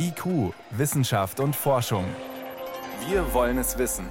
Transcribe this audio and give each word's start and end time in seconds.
IQ, 0.00 0.54
Wissenschaft 0.70 1.40
und 1.40 1.56
Forschung. 1.56 2.04
Wir 3.08 3.34
wollen 3.34 3.58
es 3.58 3.78
wissen. 3.78 4.06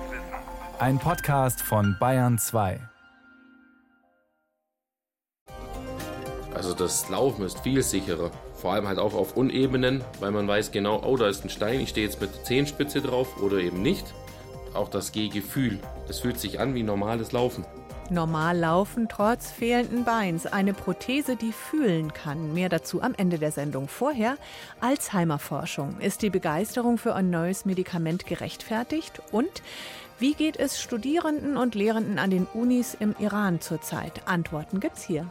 Ein 0.79 0.99
Podcast 0.99 1.61
von 1.61 1.95
Bayern 1.97 2.37
2. 2.37 2.81
Also 6.53 6.73
das 6.73 7.07
Laufen 7.07 7.45
ist 7.45 7.59
viel 7.59 7.83
sicherer. 7.83 8.31
Vor 8.55 8.73
allem 8.73 8.87
halt 8.87 8.99
auch 8.99 9.13
auf 9.13 9.37
Unebenen, 9.37 10.03
weil 10.19 10.31
man 10.31 10.45
weiß 10.45 10.71
genau, 10.71 11.01
oh, 11.03 11.15
da 11.15 11.27
ist 11.29 11.45
ein 11.45 11.49
Stein, 11.49 11.79
ich 11.79 11.89
stehe 11.89 12.05
jetzt 12.05 12.19
mit 12.19 12.35
der 12.35 12.43
Zehenspitze 12.43 13.01
drauf 13.01 13.41
oder 13.41 13.59
eben 13.59 13.81
nicht. 13.81 14.13
Auch 14.73 14.89
das 14.89 15.13
Gehgefühl. 15.13 15.79
Es 16.09 16.19
fühlt 16.19 16.39
sich 16.39 16.59
an 16.59 16.75
wie 16.75 16.83
normales 16.83 17.31
Laufen. 17.31 17.63
Normal 18.09 18.57
laufen 18.57 19.09
trotz 19.09 19.51
fehlenden 19.51 20.05
Beins. 20.05 20.45
Eine 20.45 20.73
Prothese, 20.73 21.35
die 21.35 21.51
fühlen 21.51 22.13
kann. 22.13 22.53
Mehr 22.53 22.69
dazu 22.69 23.01
am 23.01 23.13
Ende 23.15 23.37
der 23.37 23.51
Sendung. 23.51 23.89
Vorher 23.89 24.37
Alzheimer-Forschung. 24.79 25.99
Ist 25.99 26.21
die 26.21 26.29
Begeisterung 26.29 26.97
für 26.97 27.15
ein 27.15 27.29
neues 27.29 27.65
Medikament 27.65 28.25
gerechtfertigt? 28.25 29.21
Und 29.31 29.61
wie 30.19 30.33
geht 30.35 30.57
es 30.57 30.81
Studierenden 30.81 31.57
und 31.57 31.75
Lehrenden 31.75 32.17
an 32.17 32.29
den 32.29 32.47
Unis 32.53 32.95
im 32.97 33.13
Iran 33.19 33.59
zurzeit? 33.59 34.21
Antworten 34.25 34.79
gibt's 34.79 35.03
hier. 35.03 35.29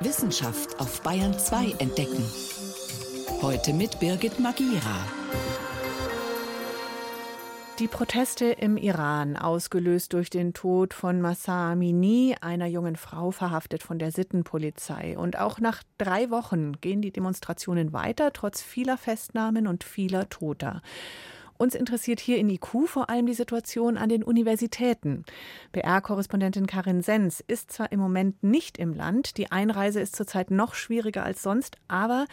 Wissenschaft 0.00 0.78
auf 0.80 1.02
Bayern 1.02 1.36
2 1.36 1.76
entdecken. 1.78 2.24
Heute 3.42 3.72
mit 3.72 3.98
Birgit 3.98 4.38
Magira. 4.38 4.78
Die 7.82 7.88
Proteste 7.88 8.44
im 8.44 8.76
Iran, 8.76 9.36
ausgelöst 9.36 10.12
durch 10.12 10.30
den 10.30 10.54
Tod 10.54 10.94
von 10.94 11.20
Massa 11.20 11.72
Amini, 11.72 12.36
einer 12.40 12.66
jungen 12.66 12.94
Frau 12.94 13.32
verhaftet 13.32 13.82
von 13.82 13.98
der 13.98 14.12
Sittenpolizei. 14.12 15.18
Und 15.18 15.36
auch 15.36 15.58
nach 15.58 15.82
drei 15.98 16.30
Wochen 16.30 16.80
gehen 16.80 17.02
die 17.02 17.10
Demonstrationen 17.10 17.92
weiter, 17.92 18.32
trotz 18.32 18.62
vieler 18.62 18.96
Festnahmen 18.96 19.66
und 19.66 19.82
vieler 19.82 20.28
Toter. 20.28 20.80
Uns 21.58 21.74
interessiert 21.74 22.20
hier 22.20 22.38
in 22.38 22.50
IQ 22.50 22.86
vor 22.86 23.10
allem 23.10 23.26
die 23.26 23.34
Situation 23.34 23.96
an 23.96 24.08
den 24.08 24.22
Universitäten. 24.22 25.24
BR-Korrespondentin 25.72 26.66
Karin 26.66 27.02
Sens 27.02 27.42
ist 27.46 27.70
zwar 27.70 27.92
im 27.92 28.00
Moment 28.00 28.42
nicht 28.42 28.78
im 28.78 28.94
Land, 28.94 29.36
die 29.36 29.50
Einreise 29.50 30.00
ist 30.00 30.16
zurzeit 30.16 30.50
noch 30.50 30.74
schwieriger 30.74 31.24
als 31.24 31.42
sonst, 31.42 31.76
aber 31.88 32.26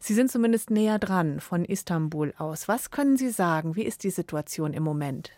Sie 0.00 0.14
sind 0.14 0.30
zumindest 0.30 0.70
näher 0.70 0.98
dran 0.98 1.40
von 1.40 1.64
Istanbul 1.64 2.34
aus. 2.38 2.68
Was 2.68 2.90
können 2.90 3.16
Sie 3.16 3.30
sagen? 3.30 3.76
Wie 3.76 3.84
ist 3.84 4.04
die 4.04 4.10
Situation 4.10 4.72
im 4.72 4.82
Moment? 4.82 5.32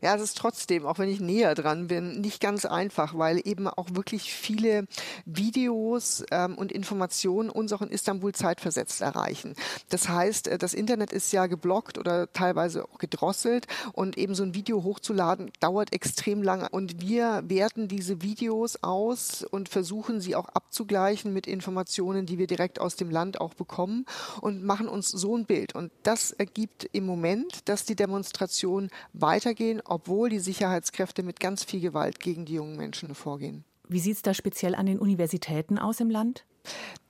Ja, 0.00 0.14
es 0.14 0.22
ist 0.22 0.38
trotzdem, 0.38 0.86
auch 0.86 0.98
wenn 0.98 1.08
ich 1.08 1.20
näher 1.20 1.54
dran 1.54 1.86
bin, 1.86 2.20
nicht 2.20 2.40
ganz 2.40 2.66
einfach, 2.66 3.16
weil 3.16 3.40
eben 3.44 3.68
auch 3.68 3.88
wirklich 3.92 4.34
viele 4.34 4.86
Videos 5.24 6.24
ähm, 6.30 6.56
und 6.58 6.72
Informationen 6.72 7.48
uns 7.48 7.72
auch 7.72 7.80
in 7.80 7.88
Istanbul 7.88 8.34
zeitversetzt 8.34 9.00
erreichen. 9.00 9.54
Das 9.88 10.08
heißt, 10.08 10.48
äh, 10.48 10.58
das 10.58 10.74
Internet 10.74 11.12
ist 11.12 11.32
ja 11.32 11.46
geblockt 11.46 11.96
oder 11.96 12.32
teilweise 12.32 12.84
auch 12.84 12.98
gedrosselt 12.98 13.66
und 13.92 14.18
eben 14.18 14.34
so 14.34 14.42
ein 14.42 14.54
Video 14.54 14.84
hochzuladen 14.84 15.50
dauert 15.60 15.92
extrem 15.92 16.42
lange 16.42 16.68
und 16.68 17.00
wir 17.00 17.42
werten 17.46 17.88
diese 17.88 18.20
Videos 18.20 18.82
aus 18.82 19.42
und 19.42 19.68
versuchen 19.68 20.20
sie 20.20 20.36
auch 20.36 20.48
abzugleichen 20.48 21.32
mit 21.32 21.46
Informationen, 21.46 22.26
die 22.26 22.38
wir 22.38 22.46
direkt 22.46 22.80
aus 22.80 22.96
dem 22.96 23.10
Land 23.10 23.40
auch 23.40 23.54
bekommen 23.54 24.04
und 24.40 24.64
machen 24.64 24.88
uns 24.88 25.08
so 25.08 25.36
ein 25.36 25.46
Bild. 25.46 25.74
Und 25.74 25.90
das 26.02 26.32
ergibt 26.32 26.88
im 26.92 27.06
Moment, 27.06 27.68
dass 27.68 27.84
die 27.84 27.96
Demonstration 27.96 28.90
weitergeht 29.12 29.53
weitergehen, 29.54 29.80
obwohl 29.84 30.28
die 30.28 30.40
Sicherheitskräfte 30.40 31.22
mit 31.22 31.40
ganz 31.40 31.64
viel 31.64 31.80
Gewalt 31.80 32.20
gegen 32.20 32.44
die 32.44 32.54
jungen 32.54 32.76
Menschen 32.76 33.14
vorgehen. 33.14 33.64
Wie 33.88 34.00
sieht 34.00 34.16
es 34.16 34.22
da 34.22 34.34
speziell 34.34 34.74
an 34.74 34.86
den 34.86 34.98
Universitäten 34.98 35.78
aus 35.78 36.00
im 36.00 36.10
Land? 36.10 36.44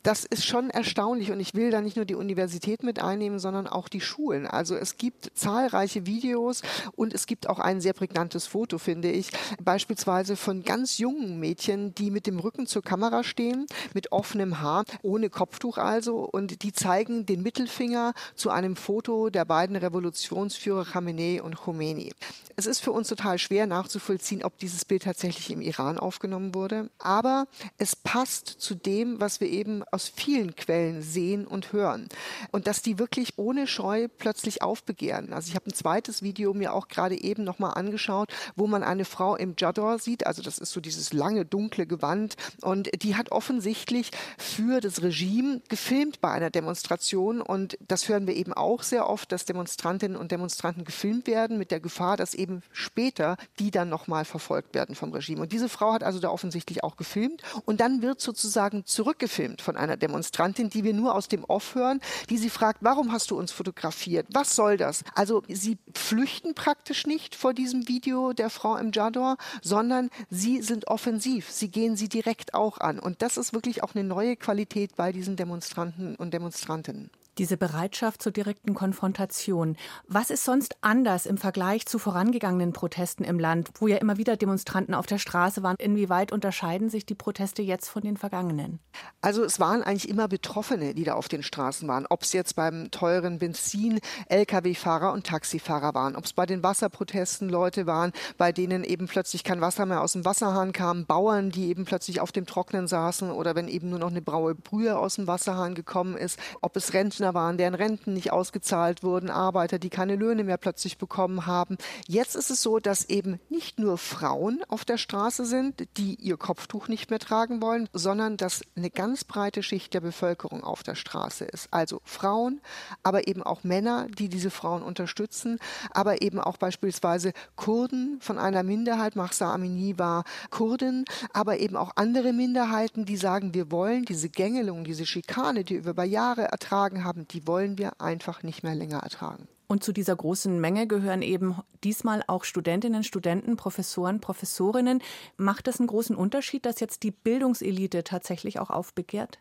Das 0.05 0.24
ist 0.24 0.47
schon 0.47 0.69
erstaunlich 0.69 1.33
und 1.33 1.41
ich 1.41 1.55
will 1.55 1.70
da 1.70 1.80
nicht 1.80 1.97
nur 1.97 2.05
die 2.05 2.14
Universität 2.14 2.83
mit 2.83 3.00
einnehmen, 3.00 3.38
sondern 3.38 3.66
auch 3.66 3.88
die 3.88 4.02
Schulen. 4.02 4.47
Also 4.47 4.77
es 4.77 4.98
gibt 4.98 5.33
zahlreiche 5.34 6.06
Videos 6.06 6.60
und 6.94 7.14
es 7.14 7.27
gibt 7.27 7.48
auch 7.48 7.58
ein 7.58 7.80
sehr 7.80 7.94
prägnantes 7.94 8.47
Foto, 8.47 8.77
finde 8.77 9.10
ich, 9.10 9.30
beispielsweise 9.62 10.37
von 10.37 10.62
ganz 10.62 10.98
jungen 10.98 11.41
Mädchen, 11.41 11.94
die 11.94 12.10
mit 12.10 12.26
dem 12.26 12.38
Rücken 12.38 12.66
zur 12.66 12.82
Kamera 12.82 13.25
stehen, 13.25 13.66
mit 13.94 14.12
offenem 14.12 14.60
Haar, 14.60 14.84
ohne 15.00 15.31
Kopftuch 15.31 15.78
also 15.78 16.19
und 16.19 16.62
die 16.62 16.75
zeigen 16.75 17.25
den 17.25 17.43
Mittelfinger 17.43 18.12
zu 18.34 18.50
einem 18.50 18.76
Foto 18.76 19.31
der 19.31 19.47
beiden 19.47 19.75
Revolutionsführer 19.75 20.84
Khamenei 20.84 21.43
und 21.43 21.56
Khomeini. 21.56 22.12
Es 22.56 22.66
ist 22.66 22.81
für 22.81 22.93
uns 22.93 23.09
total 23.09 23.38
schwer 23.38 23.66
nachzuvollziehen, 23.66 24.44
ob 24.44 24.59
dieses 24.59 24.84
Bild 24.84 25.04
tatsächlich 25.04 25.50
im 25.50 25.62
Iran 25.62 25.98
aufgenommen 25.98 26.54
wurde, 26.54 26.91
aber 26.98 27.47
es 27.78 27.97
passt 27.97 28.47
zu 28.47 28.75
dem, 28.75 29.19
was 29.19 29.41
wir 29.41 29.48
eben 29.48 29.82
aus 29.94 30.12
vielen 30.15 30.56
Quellen 30.56 31.03
sehen 31.03 31.47
und 31.47 31.72
hören. 31.72 32.09
Und 32.50 32.66
dass 32.66 32.82
die 32.82 32.99
wirklich 32.99 33.34
ohne 33.37 33.66
Scheu 33.66 34.09
plötzlich 34.09 34.60
aufbegehren. 34.60 35.32
Also 35.32 35.49
ich 35.49 35.55
habe 35.55 35.71
ein 35.71 35.75
zweites 35.75 36.22
Video 36.22 36.53
mir 36.53 36.75
auch 36.75 36.88
gerade 36.88 37.21
eben 37.21 37.44
nochmal 37.44 37.75
angeschaut, 37.75 38.31
wo 38.56 38.66
man 38.66 38.82
eine 38.82 39.05
Frau 39.05 39.37
im 39.37 39.55
Jador 39.56 39.99
sieht. 39.99 40.27
Also 40.27 40.43
das 40.43 40.59
ist 40.59 40.72
so 40.72 40.81
dieses 40.81 41.12
lange, 41.12 41.44
dunkle 41.44 41.87
Gewand. 41.87 42.34
Und 42.60 42.91
die 43.03 43.15
hat 43.15 43.31
offensichtlich 43.31 44.10
für 44.37 44.81
das 44.81 45.03
Regime 45.03 45.62
gefilmt 45.69 46.21
bei 46.21 46.31
einer 46.31 46.50
Demonstration. 46.50 47.41
Und 47.41 47.78
das 47.87 48.09
hören 48.09 48.26
wir 48.26 48.34
eben 48.34 48.53
auch 48.53 48.82
sehr 48.82 49.09
oft, 49.09 49.31
dass 49.31 49.44
Demonstrantinnen 49.44 50.16
und 50.16 50.32
Demonstranten 50.32 50.84
gefilmt 50.84 51.26
werden 51.28 51.56
mit 51.56 51.71
der 51.71 51.81
Gefahr, 51.81 52.16
dass 52.16 52.34
eben 52.34 52.62
später 52.72 53.37
die 53.61 53.71
dann 53.71 53.88
nochmal 53.88 54.25
verfolgt 54.25 54.75
werden 54.75 54.97
vom 54.97 55.12
Regime. 55.12 55.43
Und 55.43 55.53
diese 55.53 55.69
Frau 55.69 55.93
hat 55.93 56.03
also 56.03 56.19
da 56.19 56.31
offensichtlich 56.31 56.82
auch 56.82 56.97
gefilmt. 56.97 57.43
Und 57.65 57.81
dann 57.81 58.03
wird 58.03 58.21
sozusagen 58.21 58.84
zurückgefilmt 58.84 59.62
von 59.62 59.76
einer 59.76 59.84
Demonstrantin, 59.87 60.71
die 60.71 60.84
wir 60.84 60.95
nur 60.95 61.15
aus 61.15 61.28
dem 61.28 61.45
Off 61.45 61.75
hören, 61.75 62.00
die 62.31 62.39
sie 62.39 62.50
fragt, 62.50 62.78
warum 62.83 63.12
hast 63.12 63.31
du 63.31 63.39
uns 63.39 63.53
fotografiert? 63.53 64.27
Was 64.33 64.56
soll 64.56 64.77
das? 64.77 65.05
Also 65.15 65.43
sie 65.49 65.78
flüchten 65.95 66.55
praktisch 66.55 67.06
nicht 67.06 67.34
vor 67.34 67.55
diesem 67.55 67.89
Video 67.89 68.33
der 68.33 68.50
Frau 68.50 68.77
im 68.77 68.91
Jador, 68.93 69.37
sondern 69.62 70.11
sie 70.31 70.62
sind 70.62 70.89
offensiv. 70.89 71.50
Sie 71.50 71.69
gehen 71.69 71.97
sie 71.97 72.09
direkt 72.09 72.55
auch 72.55 72.78
an. 72.78 72.99
Und 72.99 73.23
das 73.23 73.37
ist 73.37 73.53
wirklich 73.53 73.83
auch 73.83 73.94
eine 73.94 74.05
neue 74.05 74.37
Qualität 74.37 74.97
bei 74.97 75.12
diesen 75.12 75.37
Demonstranten 75.37 76.17
und 76.17 76.34
Demonstrantinnen 76.34 77.11
diese 77.39 77.56
Bereitschaft 77.56 78.22
zur 78.22 78.33
direkten 78.33 78.75
Konfrontation. 78.75 79.77
Was 80.06 80.31
ist 80.31 80.45
sonst 80.45 80.77
anders 80.81 81.27
im 81.27 81.39
Vergleich 81.39 81.87
zu 81.87 81.99
vorangegangenen 81.99 82.72
Protesten 82.72 83.25
im 83.25 83.39
Land, 83.39 83.71
wo 83.78 83.87
ja 83.87 83.97
immer 83.97 84.17
wieder 84.17 84.37
Demonstranten 84.37 84.95
auf 84.95 85.06
der 85.06 85.19
Straße 85.19 85.62
waren? 85.62 85.77
Inwieweit 85.78 86.33
unterscheiden 86.33 86.91
sich 86.91 87.06
die 87.06 87.15
Proteste 87.15 87.62
jetzt 87.62 87.89
von 87.89 88.03
den 88.03 88.17
vergangenen? 88.17 88.78
Also 89.21 89.43
es 89.43 89.59
waren 89.61 89.83
eigentlich 89.83 90.09
immer 90.09 90.28
Betroffene, 90.28 90.94
die 90.94 91.05
da 91.05 91.15
auf 91.15 91.28
den 91.28 91.43
Straßen 91.43 91.89
waren. 91.89 92.06
Ob 92.09 92.23
es 92.23 92.33
jetzt 92.33 92.56
beim 92.56 92.91
teuren 92.91 93.39
Benzin 93.39 94.00
Lkw-Fahrer 94.28 95.12
und 95.12 95.27
Taxifahrer 95.27 95.94
waren, 95.94 96.17
ob 96.17 96.25
es 96.25 96.33
bei 96.33 96.47
den 96.47 96.62
Wasserprotesten 96.62 97.49
Leute 97.49 97.87
waren, 97.87 98.12
bei 98.39 98.53
denen 98.53 98.84
eben 98.84 99.06
plötzlich 99.06 99.44
kein 99.44 99.61
Wasser 99.61 99.87
mehr 99.87 100.03
aus 100.03 100.12
dem 100.12 100.25
Wasserhahn 100.25 100.73
kam, 100.73 101.06
Bauern, 101.06 101.50
die 101.50 101.69
eben 101.69 101.84
plötzlich 101.84 102.21
auf 102.21 102.33
dem 102.33 102.47
Trocknen 102.47 102.87
saßen 102.87 103.31
oder 103.31 103.55
wenn 103.55 103.69
eben 103.69 103.91
nur 103.91 103.99
noch 103.99 104.11
eine 104.11 104.23
braue 104.23 104.55
Brühe 104.55 104.97
aus 104.99 105.17
dem 105.17 105.27
Wasserhahn 105.27 105.75
gekommen 105.75 106.17
ist, 106.17 106.39
ob 106.61 106.77
es 106.77 106.93
Rentner 106.93 107.24
Rentner 107.25 107.35
waren, 107.35 107.57
deren 107.57 107.75
Renten 107.75 108.12
nicht 108.12 108.33
ausgezahlt 108.33 109.03
wurden, 109.03 109.31
Arbeiter, 109.31 109.79
die 109.79 109.89
keine 109.89 110.17
Löhne 110.17 110.45
mehr 110.45 110.59
plötzlich 110.59 110.99
bekommen 110.99 111.47
haben. 111.47 111.79
Jetzt 112.07 112.37
ist 112.37 112.51
es 112.51 112.62
so, 112.62 112.79
dass 112.79 113.09
eben 113.09 113.41
nicht 113.49 113.79
nur 113.79 113.97
Frauen 113.97 114.62
auf 114.69 114.85
der 114.85 114.99
Straße 114.99 115.47
sind, 115.47 115.87
die 115.97 116.17
ihr 116.17 116.37
Kopftuch 116.37 116.89
nicht 116.89 117.09
mehr 117.09 117.19
tragen 117.19 117.62
wollen, 117.62 117.89
sondern 117.95 118.37
dass 118.37 118.62
eine 118.77 118.91
ganz 118.91 119.25
breite 119.25 119.62
Schicht 119.62 119.95
der 119.95 120.01
Bevölkerung 120.01 120.65
auf 120.65 120.83
der 120.83 120.97
Straße 120.97 121.45
ist. 121.47 121.69
Also 121.71 122.01
Frauen, 122.05 122.61
aber 123.03 123.27
eben 123.27 123.43
auch 123.43 123.65
Männer, 123.65 124.06
die 124.19 124.29
diese 124.29 124.51
Frauen 124.51 124.83
unterstützen, 124.83 125.59
aber 125.93 126.21
eben 126.21 126.41
auch 126.41 126.59
beispielsweise 126.59 127.33
Kurden 127.56 128.19
von 128.21 128.39
einer 128.39 128.62
Minderheit, 128.62 129.17
Mahsa 129.17 129.55
Amini 129.55 129.99
war 129.99 130.25
Kurdin, 130.51 131.05
aber 131.33 131.59
eben 131.59 131.77
auch 131.77 131.93
andere 131.97 132.35
Minderheiten, 132.35 133.06
die 133.06 133.17
sagen, 133.17 133.55
wir 133.55 133.71
wollen 133.71 134.05
diese 134.05 134.29
Gängelung, 134.29 134.85
diese 134.85 135.06
Schikane, 135.06 135.65
die 135.65 135.85
wir 135.85 135.93
über 135.93 136.05
Jahre 136.05 136.43
ertragen 136.43 137.05
haben, 137.05 137.13
haben, 137.14 137.28
die 137.28 137.47
wollen 137.47 137.78
wir 137.78 138.00
einfach 138.00 138.43
nicht 138.43 138.62
mehr 138.62 138.75
länger 138.75 138.99
ertragen. 138.99 139.49
Und 139.66 139.82
zu 139.82 139.93
dieser 139.93 140.14
großen 140.14 140.61
Menge 140.61 140.87
gehören 140.87 141.22
eben 141.22 141.56
diesmal 141.82 142.22
auch 142.26 142.44
Studentinnen, 142.44 143.02
Studenten, 143.02 143.56
Professoren, 143.56 144.20
Professorinnen. 144.20 145.02
Macht 145.37 145.66
das 145.66 145.81
einen 145.81 145.87
großen 145.87 146.14
Unterschied, 146.14 146.66
dass 146.66 146.81
jetzt 146.81 147.02
die 147.02 147.11
Bildungselite 147.11 148.05
tatsächlich 148.05 148.58
auch 148.58 148.70
aufbegehrt? 148.70 149.38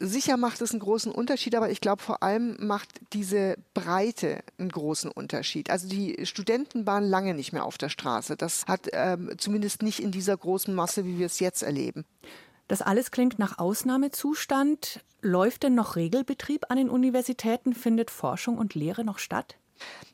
Sicher 0.00 0.36
macht 0.36 0.60
es 0.60 0.70
einen 0.70 0.80
großen 0.80 1.10
Unterschied, 1.10 1.56
aber 1.56 1.70
ich 1.70 1.80
glaube 1.80 2.02
vor 2.02 2.22
allem 2.22 2.56
macht 2.60 3.00
diese 3.12 3.56
Breite 3.74 4.44
einen 4.56 4.68
großen 4.68 5.10
Unterschied. 5.10 5.70
Also 5.70 5.88
die 5.88 6.24
Studenten 6.24 6.86
waren 6.86 7.02
lange 7.02 7.34
nicht 7.34 7.52
mehr 7.52 7.64
auf 7.64 7.78
der 7.78 7.88
Straße. 7.88 8.36
Das 8.36 8.66
hat 8.66 8.88
ähm, 8.92 9.32
zumindest 9.38 9.82
nicht 9.82 9.98
in 9.98 10.12
dieser 10.12 10.36
großen 10.36 10.72
Masse, 10.72 11.04
wie 11.04 11.18
wir 11.18 11.26
es 11.26 11.40
jetzt 11.40 11.62
erleben. 11.62 12.04
Das 12.68 12.82
alles 12.82 13.10
klingt 13.10 13.38
nach 13.38 13.58
Ausnahmezustand. 13.58 15.00
Läuft 15.20 15.64
denn 15.64 15.74
noch 15.74 15.96
Regelbetrieb 15.96 16.66
an 16.68 16.76
den 16.76 16.90
Universitäten? 16.90 17.74
Findet 17.74 18.10
Forschung 18.10 18.58
und 18.58 18.74
Lehre 18.74 19.04
noch 19.04 19.18
statt? 19.18 19.56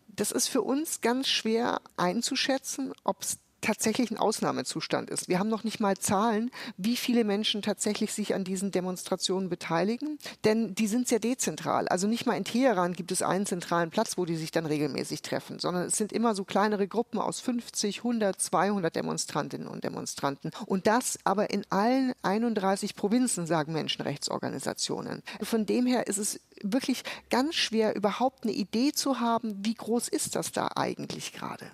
Das 0.07 0.31
ist 0.31 0.49
für 0.49 0.63
uns 0.63 1.01
ganz 1.01 1.29
schwer 1.29 1.81
einzuschätzen, 1.97 2.93
ob 3.03 3.23
es 3.23 3.39
tatsächlich 3.65 4.11
ein 4.11 4.19
Ausnahmezustand 4.19 5.11
ist. 5.11 5.29
Wir 5.29 5.39
haben 5.39 5.49
noch 5.49 5.65
nicht 5.65 5.81
mal 5.81 5.97
Zahlen, 5.97 6.51
wie 6.77 6.97
viele 6.97 7.25
Menschen 7.25 7.63
tatsächlich 7.63 8.13
sich 8.13 8.35
an 8.35 8.45
diesen 8.45 8.71
Demonstrationen 8.71 9.49
beteiligen, 9.49 10.19
denn 10.45 10.75
die 10.75 10.87
sind 10.87 11.09
sehr 11.09 11.19
dezentral. 11.19 11.89
Also 11.89 12.07
nicht 12.07 12.27
mal 12.27 12.37
in 12.37 12.45
Teheran 12.45 12.93
gibt 12.93 13.11
es 13.11 13.23
einen 13.23 13.47
zentralen 13.47 13.91
Platz, 13.91 14.19
wo 14.19 14.27
die 14.27 14.37
sich 14.37 14.51
dann 14.51 14.67
regelmäßig 14.67 15.23
treffen, 15.23 15.59
sondern 15.59 15.85
es 15.85 15.97
sind 15.97 16.13
immer 16.13 16.35
so 16.35 16.45
kleinere 16.45 16.87
Gruppen 16.87 17.19
aus 17.19 17.41
50, 17.41 17.99
100, 17.99 18.41
200 18.41 18.95
Demonstrantinnen 18.95 19.67
und 19.67 19.83
Demonstranten. 19.83 20.51
Und 20.67 20.87
das 20.87 21.19
aber 21.25 21.51
in 21.51 21.65
allen 21.71 22.13
31 22.23 22.95
Provinzen, 22.95 23.47
sagen 23.47 23.73
Menschenrechtsorganisationen. 23.73 25.23
Von 25.43 25.65
dem 25.65 25.87
her 25.87 26.07
ist 26.07 26.19
es 26.19 26.41
wirklich 26.63 27.03
ganz 27.31 27.55
schwer, 27.55 27.97
überhaupt 27.97 28.45
eine 28.45 28.53
Idee 28.53 28.93
zu 28.93 29.21
haben, 29.21 29.65
wie 29.65 29.75
groß 29.75 30.09
ist 30.09 30.37
das 30.37 30.53
da 30.53 30.69
eigentlich 30.77 31.33
gerade. 31.33 31.71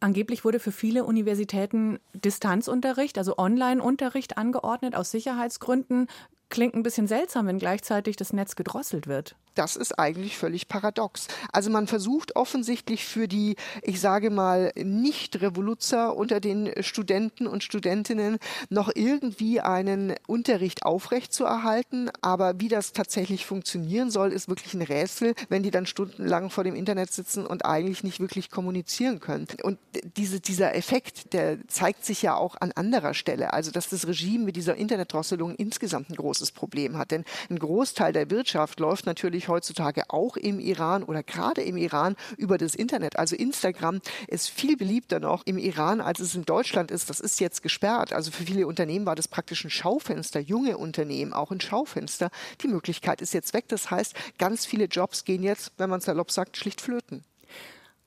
Angeblich 0.00 0.44
wurde 0.44 0.60
für 0.60 0.72
viele 0.72 1.04
Universitäten 1.04 1.98
Distanzunterricht, 2.12 3.18
also 3.18 3.36
Online-Unterricht 3.36 4.38
angeordnet 4.38 4.94
aus 4.94 5.10
Sicherheitsgründen. 5.10 6.06
Klingt 6.50 6.74
ein 6.74 6.82
bisschen 6.82 7.08
seltsam, 7.08 7.46
wenn 7.46 7.58
gleichzeitig 7.58 8.16
das 8.16 8.32
Netz 8.32 8.54
gedrosselt 8.56 9.06
wird 9.06 9.36
das 9.58 9.74
ist 9.74 9.98
eigentlich 9.98 10.36
völlig 10.36 10.68
paradox. 10.68 11.26
Also 11.52 11.68
man 11.70 11.88
versucht 11.88 12.36
offensichtlich 12.36 13.04
für 13.04 13.26
die, 13.26 13.56
ich 13.82 14.00
sage 14.00 14.30
mal, 14.30 14.72
Nicht-Revoluzer 14.76 16.16
unter 16.16 16.38
den 16.38 16.70
Studenten 16.82 17.46
und 17.48 17.64
Studentinnen 17.64 18.38
noch 18.70 18.90
irgendwie 18.94 19.60
einen 19.60 20.14
Unterricht 20.28 20.84
aufrechtzuerhalten. 20.84 22.10
Aber 22.20 22.60
wie 22.60 22.68
das 22.68 22.92
tatsächlich 22.92 23.46
funktionieren 23.46 24.10
soll, 24.12 24.32
ist 24.32 24.48
wirklich 24.48 24.74
ein 24.74 24.82
Rätsel, 24.82 25.34
wenn 25.48 25.64
die 25.64 25.72
dann 25.72 25.86
stundenlang 25.86 26.50
vor 26.50 26.62
dem 26.62 26.76
Internet 26.76 27.12
sitzen 27.12 27.44
und 27.44 27.64
eigentlich 27.64 28.04
nicht 28.04 28.20
wirklich 28.20 28.50
kommunizieren 28.50 29.18
können. 29.18 29.48
Und 29.64 29.78
diese, 30.16 30.38
dieser 30.40 30.76
Effekt, 30.76 31.32
der 31.32 31.66
zeigt 31.66 32.04
sich 32.04 32.22
ja 32.22 32.36
auch 32.36 32.54
an 32.60 32.70
anderer 32.72 33.14
Stelle. 33.14 33.52
Also 33.52 33.72
dass 33.72 33.88
das 33.88 34.06
Regime 34.06 34.44
mit 34.44 34.54
dieser 34.54 34.76
Internetdrosselung 34.76 35.56
insgesamt 35.56 36.10
ein 36.10 36.16
großes 36.16 36.52
Problem 36.52 36.96
hat. 36.96 37.10
Denn 37.10 37.24
ein 37.50 37.58
Großteil 37.58 38.12
der 38.12 38.30
Wirtschaft 38.30 38.78
läuft 38.78 39.06
natürlich 39.06 39.47
heutzutage 39.48 40.04
auch 40.08 40.36
im 40.36 40.60
Iran 40.60 41.02
oder 41.02 41.22
gerade 41.22 41.62
im 41.62 41.76
Iran 41.76 42.16
über 42.36 42.58
das 42.58 42.74
Internet. 42.74 43.18
Also 43.18 43.36
Instagram 43.36 44.00
ist 44.26 44.48
viel 44.48 44.76
beliebter 44.76 45.20
noch 45.20 45.44
im 45.46 45.58
Iran, 45.58 46.00
als 46.00 46.20
es 46.20 46.34
in 46.34 46.44
Deutschland 46.44 46.90
ist. 46.90 47.10
Das 47.10 47.20
ist 47.20 47.40
jetzt 47.40 47.62
gesperrt. 47.62 48.12
Also 48.12 48.30
für 48.30 48.44
viele 48.44 48.66
Unternehmen 48.66 49.06
war 49.06 49.16
das 49.16 49.28
praktisch 49.28 49.64
ein 49.64 49.70
Schaufenster, 49.70 50.40
junge 50.40 50.78
Unternehmen 50.78 51.32
auch 51.32 51.50
ein 51.50 51.60
Schaufenster. 51.60 52.30
Die 52.62 52.68
Möglichkeit 52.68 53.20
ist 53.20 53.34
jetzt 53.34 53.54
weg. 53.54 53.64
Das 53.68 53.90
heißt, 53.90 54.14
ganz 54.38 54.66
viele 54.66 54.84
Jobs 54.84 55.24
gehen 55.24 55.42
jetzt, 55.42 55.72
wenn 55.78 55.90
man 55.90 56.00
salopp 56.00 56.30
sagt, 56.30 56.56
schlicht 56.56 56.80
flöten. 56.80 57.24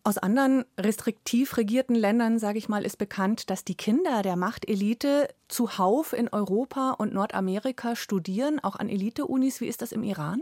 Aus 0.04 0.18
anderen 0.18 0.66
restriktiv 0.80 1.58
regierten 1.58 1.94
Ländern, 1.94 2.40
sage 2.40 2.58
ich 2.58 2.68
mal, 2.68 2.86
ist 2.86 2.98
bekannt, 2.98 3.52
dass 3.52 3.64
die 3.64 3.76
Kinder 3.76 4.24
der 4.24 4.36
Machtelite 4.36 5.28
zuhauf 5.48 6.14
in 6.14 6.28
Europa 6.28 6.92
und 6.98 7.14
Nordamerika 7.14 7.96
studieren, 7.96 8.60
auch 8.60 8.78
an 8.78 8.90
Elite-Unis. 8.90 9.62
Wie 9.62 9.68
ist 9.68 9.84
das 9.84 9.92
im 9.92 10.02
Iran? 10.02 10.42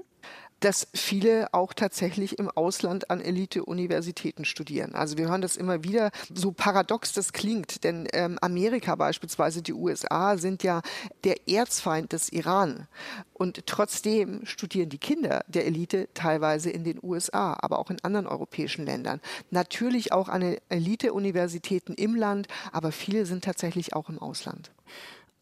Dass 0.59 0.87
viele 0.93 1.53
auch 1.53 1.73
tatsächlich 1.73 2.39
im 2.39 2.49
Ausland 2.49 3.09
an 3.09 3.21
Elite-Universitäten 3.21 4.45
studieren. 4.45 4.95
Also 4.95 5.17
wir 5.17 5.29
hören 5.29 5.41
das 5.41 5.55
immer 5.55 5.83
wieder, 5.83 6.11
so 6.33 6.51
paradox 6.51 7.13
das 7.13 7.33
klingt, 7.33 7.83
denn 7.83 8.07
ähm, 8.13 8.37
Amerika 8.41 8.95
beispielsweise, 8.95 9.61
die 9.61 9.73
USA 9.73 10.37
sind 10.37 10.63
ja 10.63 10.81
der 11.23 11.47
Erzfeind 11.47 12.13
des 12.13 12.29
Iran. 12.29 12.87
Und 13.33 13.65
trotzdem 13.67 14.45
studieren 14.45 14.89
die 14.89 14.97
Kinder 14.97 15.43
der 15.47 15.65
Elite 15.65 16.09
teilweise 16.13 16.69
in 16.69 16.83
den 16.83 16.99
USA, 17.01 17.57
aber 17.61 17.79
auch 17.79 17.89
in 17.89 18.03
anderen 18.03 18.27
europäischen 18.27 18.85
Ländern. 18.85 19.21
Natürlich 19.49 20.11
auch 20.11 20.27
an 20.27 20.57
Elite-Universitäten 20.67 21.93
im 21.93 22.15
Land, 22.15 22.47
aber 22.71 22.91
viele 22.91 23.25
sind 23.25 23.43
tatsächlich 23.43 23.93
auch 23.93 24.09
im 24.09 24.19
Ausland. 24.19 24.71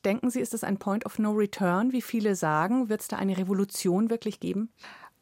Denken 0.05 0.29
Sie, 0.29 0.39
ist 0.39 0.53
das 0.53 0.63
ein 0.63 0.77
Point 0.77 1.05
of 1.05 1.19
No 1.19 1.31
Return, 1.31 1.91
wie 1.91 2.01
viele 2.01 2.35
sagen? 2.35 2.87
Wird 2.87 3.01
es 3.01 3.07
da 3.07 3.17
eine 3.17 3.37
Revolution 3.37 4.09
wirklich 4.09 4.39
geben? 4.39 4.69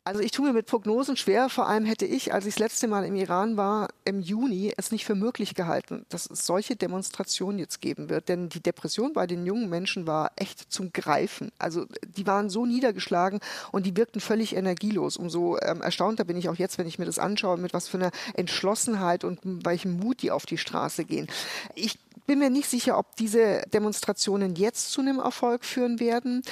Also 0.08 0.20
ich 0.20 0.32
tue 0.32 0.46
mir 0.46 0.54
mit 0.54 0.68
Prognosen 0.68 1.18
schwer. 1.18 1.50
Vor 1.50 1.68
allem 1.68 1.84
hätte 1.84 2.06
ich, 2.06 2.32
als 2.32 2.46
ich 2.46 2.54
das 2.54 2.60
letzte 2.60 2.88
Mal 2.88 3.06
im 3.06 3.16
Iran 3.16 3.58
war, 3.58 3.88
im 4.04 4.22
Juni, 4.22 4.72
es 4.78 4.92
nicht 4.92 5.04
für 5.04 5.16
möglich 5.16 5.56
gehalten, 5.56 6.06
dass 6.10 6.30
es 6.30 6.46
solche 6.46 6.76
Demonstrationen 6.76 7.58
jetzt 7.58 7.82
geben 7.82 8.08
wird. 8.08 8.30
Denn 8.30 8.48
die 8.50 8.60
Depression 8.60 9.14
bei 9.14 9.26
den 9.26 9.48
jungen 9.48 9.68
Menschen 9.68 10.06
war 10.06 10.32
echt 10.36 10.72
zum 10.72 10.94
Greifen. 10.94 11.52
Also 11.58 11.88
die 12.16 12.28
waren 12.28 12.52
so 12.52 12.68
niedergeschlagen 12.68 13.40
und 13.72 13.88
die 13.88 13.98
wirkten 13.98 14.22
völlig 14.22 14.56
energielos. 14.56 15.18
Umso 15.18 15.58
ähm, 15.58 15.82
erstaunter 15.82 16.24
bin 16.24 16.38
ich 16.38 16.50
auch 16.50 16.56
jetzt, 16.56 16.78
wenn 16.78 16.88
ich 16.88 17.00
mir 17.00 17.06
das 17.06 17.18
anschaue, 17.18 17.58
mit 17.58 17.74
was 17.74 17.88
für 17.88 17.98
einer 17.98 18.12
Entschlossenheit 18.36 19.24
und 19.24 19.40
welchem 19.44 19.98
Mut 19.98 20.22
die 20.22 20.30
auf 20.30 20.46
die 20.46 20.60
Straße 20.60 21.06
gehen. 21.06 21.26
Ich 21.74 21.98
bin 22.28 22.40
mir 22.40 22.52
nicht 22.52 22.70
sicher, 22.70 22.98
ob 22.98 23.16
diese 23.16 23.64
Demonstrationen 23.74 24.56
jetzt 24.56 24.92
zu 24.92 25.02
einem 25.02 25.20
Erfolg 25.20 25.66
führen 25.66 26.00
werden. 26.00 26.44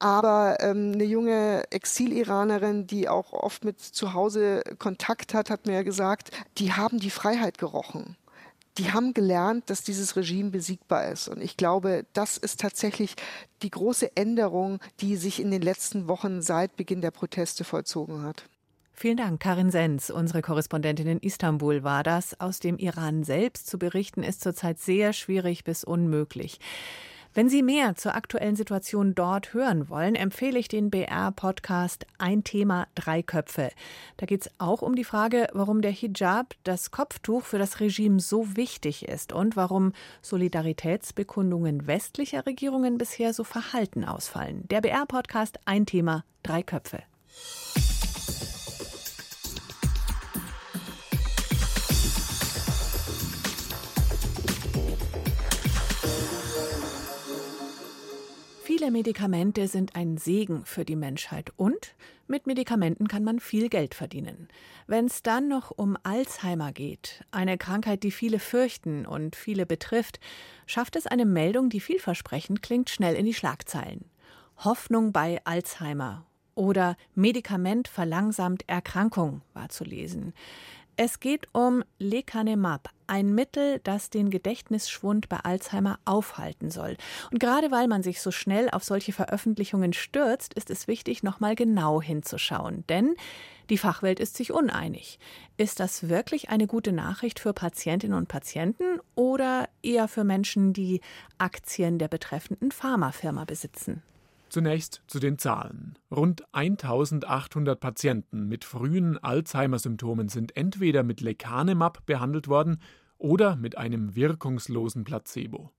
Aber 0.00 0.56
ähm, 0.60 0.92
eine 0.94 1.04
junge 1.04 1.62
Exil-Iranerin, 1.70 2.86
die 2.86 3.08
auch 3.08 3.32
oft 3.32 3.64
mit 3.64 3.80
zu 3.80 4.14
Hause 4.14 4.62
Kontakt 4.78 5.34
hat, 5.34 5.50
hat 5.50 5.66
mir 5.66 5.84
gesagt, 5.84 6.30
die 6.58 6.72
haben 6.72 6.98
die 6.98 7.10
Freiheit 7.10 7.58
gerochen 7.58 8.16
die 8.78 8.92
haben 8.92 9.14
gelernt, 9.14 9.68
dass 9.68 9.82
dieses 9.82 10.16
Regime 10.16 10.50
besiegbar 10.50 11.08
ist. 11.08 11.28
Und 11.28 11.42
ich 11.42 11.56
glaube, 11.56 12.06
das 12.12 12.36
ist 12.36 12.60
tatsächlich 12.60 13.14
die 13.62 13.70
große 13.70 14.16
Änderung, 14.16 14.78
die 15.00 15.16
sich 15.16 15.40
in 15.40 15.50
den 15.50 15.62
letzten 15.62 16.08
Wochen 16.08 16.40
seit 16.40 16.76
Beginn 16.76 17.00
der 17.00 17.10
Proteste 17.10 17.64
vollzogen 17.64 18.22
hat. 18.22 18.44
Vielen 18.92 19.16
Dank, 19.16 19.40
Karin 19.40 19.70
Sens, 19.70 20.10
unsere 20.10 20.42
Korrespondentin 20.42 21.06
in 21.06 21.20
Istanbul 21.20 21.82
war 21.82 22.02
das. 22.02 22.38
Aus 22.38 22.60
dem 22.60 22.76
Iran 22.76 23.24
selbst 23.24 23.66
zu 23.66 23.78
berichten 23.78 24.22
ist 24.22 24.42
zurzeit 24.42 24.78
sehr 24.78 25.12
schwierig 25.12 25.64
bis 25.64 25.84
unmöglich. 25.84 26.58
Wenn 27.32 27.48
Sie 27.48 27.62
mehr 27.62 27.94
zur 27.94 28.16
aktuellen 28.16 28.56
Situation 28.56 29.14
dort 29.14 29.54
hören 29.54 29.88
wollen, 29.88 30.16
empfehle 30.16 30.58
ich 30.58 30.66
den 30.66 30.90
BR-Podcast 30.90 32.04
Ein 32.18 32.42
Thema, 32.42 32.88
drei 32.96 33.22
Köpfe. 33.22 33.70
Da 34.16 34.26
geht 34.26 34.40
es 34.42 34.50
auch 34.58 34.82
um 34.82 34.96
die 34.96 35.04
Frage, 35.04 35.46
warum 35.52 35.80
der 35.80 35.92
Hijab, 35.92 36.54
das 36.64 36.90
Kopftuch, 36.90 37.44
für 37.44 37.60
das 37.60 37.78
Regime 37.78 38.18
so 38.18 38.56
wichtig 38.56 39.06
ist 39.06 39.32
und 39.32 39.54
warum 39.54 39.92
Solidaritätsbekundungen 40.22 41.86
westlicher 41.86 42.46
Regierungen 42.46 42.98
bisher 42.98 43.32
so 43.32 43.44
verhalten 43.44 44.04
ausfallen. 44.04 44.64
Der 44.68 44.80
BR-Podcast 44.80 45.60
Ein 45.66 45.86
Thema, 45.86 46.24
drei 46.42 46.64
Köpfe. 46.64 47.04
Viele 58.80 58.92
Medikamente 58.92 59.68
sind 59.68 59.94
ein 59.94 60.16
Segen 60.16 60.64
für 60.64 60.86
die 60.86 60.96
Menschheit 60.96 61.52
und 61.58 61.94
mit 62.28 62.46
Medikamenten 62.46 63.08
kann 63.08 63.24
man 63.24 63.38
viel 63.38 63.68
Geld 63.68 63.94
verdienen. 63.94 64.48
Wenn 64.86 65.04
es 65.04 65.22
dann 65.22 65.48
noch 65.48 65.70
um 65.70 65.98
Alzheimer 66.02 66.72
geht, 66.72 67.22
eine 67.30 67.58
Krankheit, 67.58 68.02
die 68.04 68.10
viele 68.10 68.38
fürchten 68.38 69.04
und 69.04 69.36
viele 69.36 69.66
betrifft, 69.66 70.18
schafft 70.64 70.96
es 70.96 71.06
eine 71.06 71.26
Meldung, 71.26 71.68
die 71.68 71.80
vielversprechend 71.80 72.62
klingt, 72.62 72.88
schnell 72.88 73.16
in 73.16 73.26
die 73.26 73.34
Schlagzeilen. 73.34 74.06
Hoffnung 74.56 75.12
bei 75.12 75.42
Alzheimer 75.44 76.24
oder 76.54 76.96
Medikament 77.14 77.86
verlangsamt 77.86 78.66
Erkrankung 78.66 79.42
war 79.52 79.68
zu 79.68 79.84
lesen. 79.84 80.32
Es 81.02 81.18
geht 81.18 81.46
um 81.54 81.82
Lecanemab, 81.98 82.90
ein 83.06 83.34
Mittel, 83.34 83.80
das 83.84 84.10
den 84.10 84.28
Gedächtnisschwund 84.28 85.30
bei 85.30 85.38
Alzheimer 85.38 85.98
aufhalten 86.04 86.70
soll. 86.70 86.98
Und 87.30 87.40
gerade 87.40 87.70
weil 87.70 87.88
man 87.88 88.02
sich 88.02 88.20
so 88.20 88.30
schnell 88.30 88.68
auf 88.68 88.84
solche 88.84 89.14
Veröffentlichungen 89.14 89.94
stürzt, 89.94 90.52
ist 90.52 90.68
es 90.68 90.88
wichtig, 90.88 91.22
nochmal 91.22 91.54
genau 91.54 92.02
hinzuschauen. 92.02 92.84
Denn 92.90 93.14
die 93.70 93.78
Fachwelt 93.78 94.20
ist 94.20 94.36
sich 94.36 94.52
uneinig. 94.52 95.18
Ist 95.56 95.80
das 95.80 96.10
wirklich 96.10 96.50
eine 96.50 96.66
gute 96.66 96.92
Nachricht 96.92 97.40
für 97.40 97.54
Patientinnen 97.54 98.18
und 98.18 98.28
Patienten 98.28 99.00
oder 99.14 99.70
eher 99.82 100.06
für 100.06 100.24
Menschen, 100.24 100.74
die 100.74 101.00
Aktien 101.38 101.98
der 101.98 102.08
betreffenden 102.08 102.72
Pharmafirma 102.72 103.46
besitzen? 103.46 104.02
Zunächst 104.50 105.02
zu 105.06 105.20
den 105.20 105.38
Zahlen. 105.38 105.96
Rund 106.10 106.42
1800 106.52 107.78
Patienten 107.78 108.48
mit 108.48 108.64
frühen 108.64 109.16
Alzheimer-Symptomen 109.16 110.28
sind 110.28 110.56
entweder 110.56 111.04
mit 111.04 111.20
Lecanemab 111.20 112.04
behandelt 112.04 112.48
worden 112.48 112.82
oder 113.16 113.54
mit 113.54 113.78
einem 113.78 114.16
wirkungslosen 114.16 115.04
Placebo. 115.04 115.70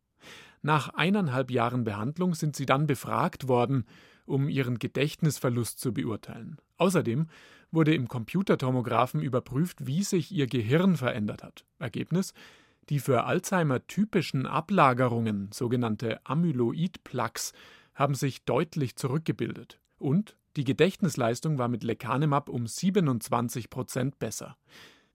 Nach 0.61 0.87
eineinhalb 0.93 1.51
Jahren 1.51 1.83
Behandlung 1.83 2.33
sind 2.33 2.55
sie 2.55 2.65
dann 2.65 2.87
befragt 2.87 3.49
worden, 3.49 3.83
um 4.25 4.47
ihren 4.47 4.79
Gedächtnisverlust 4.79 5.77
zu 5.77 5.93
beurteilen. 5.93 6.55
Außerdem 6.77 7.27
wurde 7.71 7.93
im 7.93 8.07
Computertomographen 8.07 9.21
überprüft, 9.21 9.85
wie 9.85 10.03
sich 10.03 10.31
ihr 10.31 10.47
Gehirn 10.47 10.95
verändert 10.95 11.43
hat. 11.43 11.65
Ergebnis: 11.77 12.33
Die 12.87 12.99
für 12.99 13.25
Alzheimer 13.25 13.85
typischen 13.85 14.45
Ablagerungen, 14.45 15.49
sogenannte 15.51 16.25
Amyloid-Plaques, 16.25 17.51
haben 17.93 18.15
sich 18.15 18.43
deutlich 18.45 18.95
zurückgebildet. 18.95 19.79
Und 19.97 20.37
die 20.57 20.63
Gedächtnisleistung 20.63 21.57
war 21.57 21.67
mit 21.67 21.83
Lecanemab 21.83 22.49
um 22.49 22.67
27 22.67 23.69
Prozent 23.69 24.19
besser. 24.19 24.57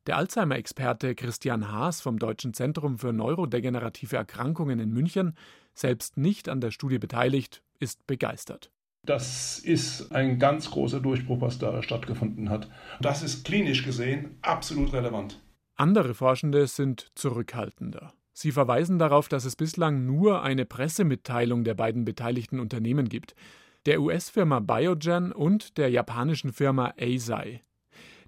Der 0.07 0.17
Alzheimer-Experte 0.17 1.15
Christian 1.15 1.73
Haas 1.73 2.01
vom 2.01 2.19
Deutschen 2.19 2.55
Zentrum 2.55 2.99
für 2.99 3.13
neurodegenerative 3.13 4.17
Erkrankungen 4.17 4.79
in 4.79 4.93
München, 4.93 5.37
selbst 5.75 6.17
nicht 6.17 6.49
an 6.49 6.61
der 6.61 6.71
Studie 6.71 6.99
beteiligt, 6.99 7.63
ist 7.81 8.07
begeistert. 8.07 8.71
Das 9.05 9.59
ist 9.59 10.13
ein 10.13 10.39
ganz 10.39 10.71
großer 10.71 11.01
Durchbruch, 11.01 11.41
was 11.41 11.59
da 11.59 11.83
stattgefunden 11.83 12.51
hat. 12.51 12.69
Das 13.01 13.23
ist 13.23 13.45
klinisch 13.45 13.85
gesehen 13.85 14.39
absolut 14.43 14.93
relevant. 14.93 15.41
Andere 15.77 16.15
Forschende 16.15 16.67
sind 16.67 17.11
zurückhaltender. 17.15 18.15
Sie 18.39 18.53
verweisen 18.53 18.99
darauf, 18.99 19.29
dass 19.29 19.47
es 19.47 19.57
bislang 19.57 20.05
nur 20.05 20.43
eine 20.43 20.67
Pressemitteilung 20.67 21.65
der 21.65 21.73
beiden 21.73 22.05
beteiligten 22.05 22.61
Unternehmen 22.61 23.09
gibt, 23.09 23.35
der 23.87 24.03
US-Firma 24.03 24.61
Biogen 24.61 25.33
und 25.33 25.79
der 25.79 25.89
japanischen 25.89 26.53
Firma 26.53 26.93
Eisai. 26.99 27.63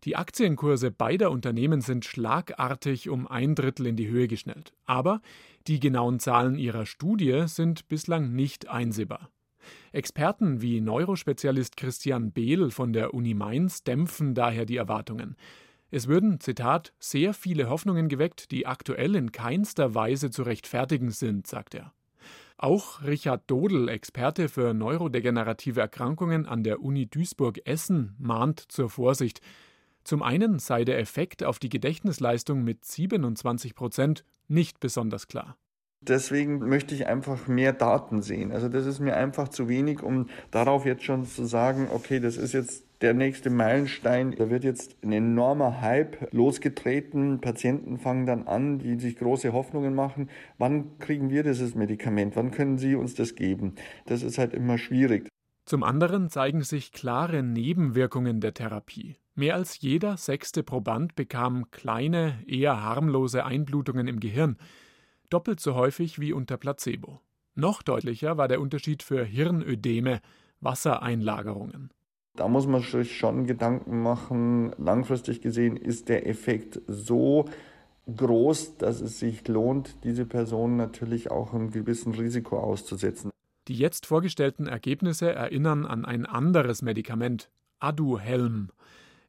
Die 0.05 0.17
Aktienkurse 0.17 0.91
beider 0.91 1.31
Unternehmen 1.31 1.83
sind 1.83 2.07
schlagartig 2.07 3.11
um 3.11 3.27
ein 3.27 3.55
Drittel 3.55 3.87
in 3.87 3.97
die 3.97 4.09
Höhe 4.09 4.29
geschnellt. 4.29 4.73
Aber 4.87 5.21
die 5.67 5.79
genauen 5.79 6.21
Zahlen 6.21 6.57
ihrer 6.57 6.87
Studie 6.87 7.43
sind 7.45 7.87
bislang 7.89 8.33
nicht 8.33 8.67
einsehbar. 8.67 9.29
Experten 9.93 10.63
wie 10.63 10.81
Neurospezialist 10.81 11.77
Christian 11.77 12.33
Behl 12.33 12.71
von 12.71 12.95
der 12.95 13.13
Uni 13.13 13.35
Mainz 13.35 13.85
dämpfen 13.85 14.33
daher 14.33 14.65
die 14.65 14.79
Erwartungen. 14.79 15.37
Es 15.91 16.07
würden, 16.07 16.39
Zitat, 16.41 16.93
sehr 16.99 17.33
viele 17.33 17.71
Hoffnungen 17.71 18.09
geweckt, 18.09 18.51
die 18.51 18.67
aktuell 18.67 19.15
in 19.15 19.33
keinster 19.33 19.95
Weise 19.95 20.31
zu 20.31 20.43
rechtfertigen 20.43 21.11
sind, 21.11 21.47
sagt 21.47 21.75
er. 21.75 21.93
Auch 22.59 23.03
Richard 23.03 23.45
Dodel, 23.47 23.89
Experte 23.89 24.49
für 24.49 24.75
neurodegenerative 24.75 25.81
Erkrankungen 25.81 26.45
an 26.45 26.63
der 26.65 26.83
Uni 26.83 27.07
Duisburg-Essen, 27.07 28.17
mahnt 28.19 28.61
zur 28.61 28.91
Vorsicht. 28.91 29.41
Zum 30.05 30.23
einen 30.23 30.59
sei 30.59 30.85
der 30.85 30.99
Effekt 30.99 31.45
auf 31.45 31.59
die 31.59 31.69
Gedächtnisleistung 31.69 32.65
mit 32.65 32.85
27 32.85 33.75
Prozent 33.75 34.25
nicht 34.49 34.81
besonders 34.81 35.29
klar. 35.29 35.57
Deswegen 36.01 36.59
möchte 36.59 36.95
ich 36.95 37.07
einfach 37.07 37.47
mehr 37.49 37.73
Daten 37.73 38.23
sehen. 38.23 38.53
Also 38.53 38.69
das 38.69 38.87
ist 38.87 39.01
mir 39.01 39.17
einfach 39.17 39.49
zu 39.49 39.69
wenig, 39.69 40.03
um 40.03 40.29
darauf 40.51 40.85
jetzt 40.85 41.05
schon 41.05 41.25
zu 41.25 41.45
sagen, 41.45 41.89
okay, 41.93 42.21
das 42.21 42.37
ist 42.37 42.53
jetzt 42.53 42.88
der 43.01 43.15
nächste 43.15 43.51
Meilenstein. 43.51 44.33
Da 44.33 44.51
wird 44.51 44.65
jetzt 44.65 44.97
ein 45.03 45.13
enormer 45.13 45.81
Hype 45.81 46.33
losgetreten. 46.33 47.41
Patienten 47.41 47.99
fangen 47.99 48.27
dann 48.27 48.47
an, 48.47 48.79
die 48.79 48.99
sich 48.99 49.17
große 49.17 49.53
Hoffnungen 49.53 49.95
machen. 49.95 50.29
Wann 50.59 50.99
kriegen 50.99 51.31
wir 51.31 51.43
dieses 51.43 51.75
Medikament? 51.75 52.37
Wann 52.37 52.51
können 52.51 52.79
Sie 52.79 52.95
uns 52.95 53.15
das 53.15 53.35
geben? 53.35 53.75
Das 54.07 54.23
ist 54.23 54.39
halt 54.39 54.55
immer 54.55 54.79
schwierig. 54.79 55.29
Zum 55.65 55.83
anderen 55.83 56.31
zeigen 56.31 56.63
sich 56.63 56.93
klare 56.93 57.43
Nebenwirkungen 57.43 58.41
der 58.41 58.55
Therapie. 58.55 59.17
Mehr 59.35 59.55
als 59.55 59.81
jeder 59.81 60.17
sechste 60.17 60.63
Proband 60.63 61.15
bekam 61.15 61.71
kleine, 61.71 62.43
eher 62.47 62.83
harmlose 62.83 63.45
Einblutungen 63.45 64.09
im 64.09 64.19
Gehirn 64.19 64.57
doppelt 65.31 65.61
so 65.61 65.75
häufig 65.75 66.19
wie 66.19 66.33
unter 66.33 66.57
Placebo. 66.57 67.21
Noch 67.55 67.83
deutlicher 67.83 68.37
war 68.37 68.49
der 68.49 68.61
Unterschied 68.61 69.03
für 69.03 69.25
Hirnödeme, 69.25 70.21
Wassereinlagerungen. 70.61 71.91
Da 72.37 72.47
muss 72.49 72.67
man 72.67 72.83
sich 72.83 73.17
schon 73.17 73.47
Gedanken 73.47 74.03
machen, 74.03 74.73
langfristig 74.79 75.41
gesehen 75.41 75.77
ist 75.77 76.09
der 76.09 76.27
Effekt 76.29 76.81
so 76.87 77.47
groß, 78.15 78.79
dass 78.79 79.01
es 79.01 79.19
sich 79.19 79.47
lohnt, 79.49 79.97
diese 80.05 80.25
Person 80.25 80.77
natürlich 80.77 81.31
auch 81.31 81.53
einem 81.53 81.71
gewissen 81.71 82.15
Risiko 82.15 82.59
auszusetzen. 82.59 83.31
Die 83.69 83.75
jetzt 83.75 84.07
vorgestellten 84.07 84.67
Ergebnisse 84.67 85.33
erinnern 85.33 85.85
an 85.85 86.05
ein 86.05 86.25
anderes 86.25 86.81
Medikament, 86.81 87.51
Aduhelm. 87.81 88.71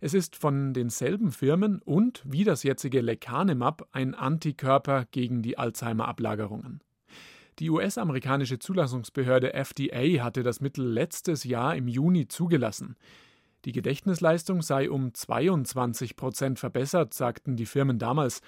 Es 0.01 0.13
ist 0.13 0.37
von 0.37 0.73
denselben 0.73 1.31
Firmen 1.31 1.81
und 1.83 2.23
wie 2.25 2.45
das 2.45 2.63
jetzige 2.63 3.01
Lecanemab 3.01 3.89
ein 3.91 4.15
Antikörper 4.15 5.05
gegen 5.11 5.41
die 5.41 5.57
Alzheimer-Ablagerungen. 5.57 6.81
Die 7.59 7.69
US-amerikanische 7.69 8.57
Zulassungsbehörde 8.57 9.53
FDA 9.53 10.23
hatte 10.23 10.43
das 10.43 10.61
Mittel 10.61 10.85
letztes 10.85 11.43
Jahr 11.43 11.75
im 11.75 11.89
Juni 11.89 12.29
zugelassen. 12.29 12.95
Die 13.65 13.73
Gedächtnisleistung 13.73 14.61
sei 14.61 14.89
um 14.89 15.13
22 15.13 16.15
Prozent 16.15 16.57
verbessert, 16.57 17.13
sagten 17.13 17.57
die 17.57 17.65
Firmen 17.65 17.99
damals. 17.99 18.41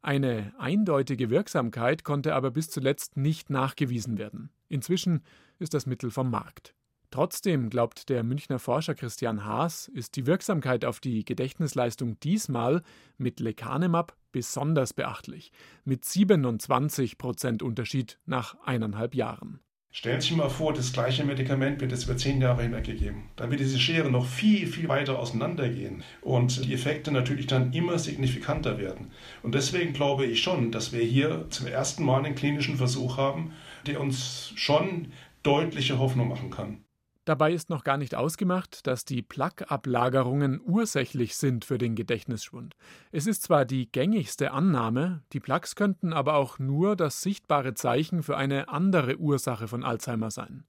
Eine 0.00 0.54
eindeutige 0.58 1.28
Wirksamkeit 1.28 2.04
konnte 2.04 2.36
aber 2.36 2.52
bis 2.52 2.70
zuletzt 2.70 3.16
nicht 3.16 3.50
nachgewiesen 3.50 4.16
werden. 4.16 4.50
Inzwischen 4.68 5.24
ist 5.58 5.74
das 5.74 5.86
Mittel 5.86 6.12
vom 6.12 6.30
Markt. 6.30 6.76
Trotzdem 7.12 7.68
glaubt 7.68 8.08
der 8.08 8.24
Münchner 8.24 8.58
Forscher 8.58 8.94
Christian 8.94 9.44
Haas, 9.44 9.86
ist 9.86 10.16
die 10.16 10.24
Wirksamkeit 10.24 10.86
auf 10.86 10.98
die 10.98 11.26
Gedächtnisleistung 11.26 12.18
diesmal 12.20 12.82
mit 13.18 13.38
Lecanemab 13.38 14.16
besonders 14.32 14.94
beachtlich, 14.94 15.52
mit 15.84 16.06
27 16.06 17.18
Prozent 17.18 17.62
Unterschied 17.62 18.18
nach 18.24 18.56
eineinhalb 18.64 19.14
Jahren. 19.14 19.60
Stellen 19.90 20.22
Sie 20.22 20.28
sich 20.28 20.36
mal 20.38 20.48
vor, 20.48 20.72
das 20.72 20.94
gleiche 20.94 21.22
Medikament 21.22 21.82
wird 21.82 21.92
jetzt 21.92 22.04
über 22.04 22.16
zehn 22.16 22.40
Jahre 22.40 22.62
hinweg 22.62 22.84
gegeben. 22.84 23.28
Dann 23.36 23.50
wird 23.50 23.60
diese 23.60 23.78
Schere 23.78 24.10
noch 24.10 24.24
viel, 24.24 24.66
viel 24.66 24.88
weiter 24.88 25.18
auseinandergehen 25.18 26.04
und 26.22 26.64
die 26.64 26.72
Effekte 26.72 27.12
natürlich 27.12 27.46
dann 27.46 27.74
immer 27.74 27.98
signifikanter 27.98 28.78
werden. 28.78 29.10
Und 29.42 29.54
deswegen 29.54 29.92
glaube 29.92 30.24
ich 30.24 30.42
schon, 30.42 30.72
dass 30.72 30.94
wir 30.94 31.02
hier 31.02 31.44
zum 31.50 31.66
ersten 31.66 32.06
Mal 32.06 32.24
einen 32.24 32.36
klinischen 32.36 32.78
Versuch 32.78 33.18
haben, 33.18 33.52
der 33.86 34.00
uns 34.00 34.54
schon 34.56 35.12
deutliche 35.42 35.98
Hoffnung 35.98 36.28
machen 36.28 36.48
kann. 36.48 36.82
Dabei 37.24 37.52
ist 37.52 37.70
noch 37.70 37.84
gar 37.84 37.98
nicht 37.98 38.16
ausgemacht, 38.16 38.86
dass 38.86 39.04
die 39.04 39.22
Plaqueablagerungen 39.22 40.60
ursächlich 40.60 41.36
sind 41.36 41.64
für 41.64 41.78
den 41.78 41.94
Gedächtnisschwund. 41.94 42.74
Es 43.12 43.28
ist 43.28 43.44
zwar 43.44 43.64
die 43.64 43.90
gängigste 43.90 44.50
Annahme, 44.50 45.22
die 45.32 45.38
Plaques 45.38 45.76
könnten 45.76 46.12
aber 46.12 46.34
auch 46.34 46.58
nur 46.58 46.96
das 46.96 47.22
sichtbare 47.22 47.74
Zeichen 47.74 48.24
für 48.24 48.36
eine 48.36 48.68
andere 48.68 49.18
Ursache 49.18 49.68
von 49.68 49.84
Alzheimer 49.84 50.32
sein. 50.32 50.64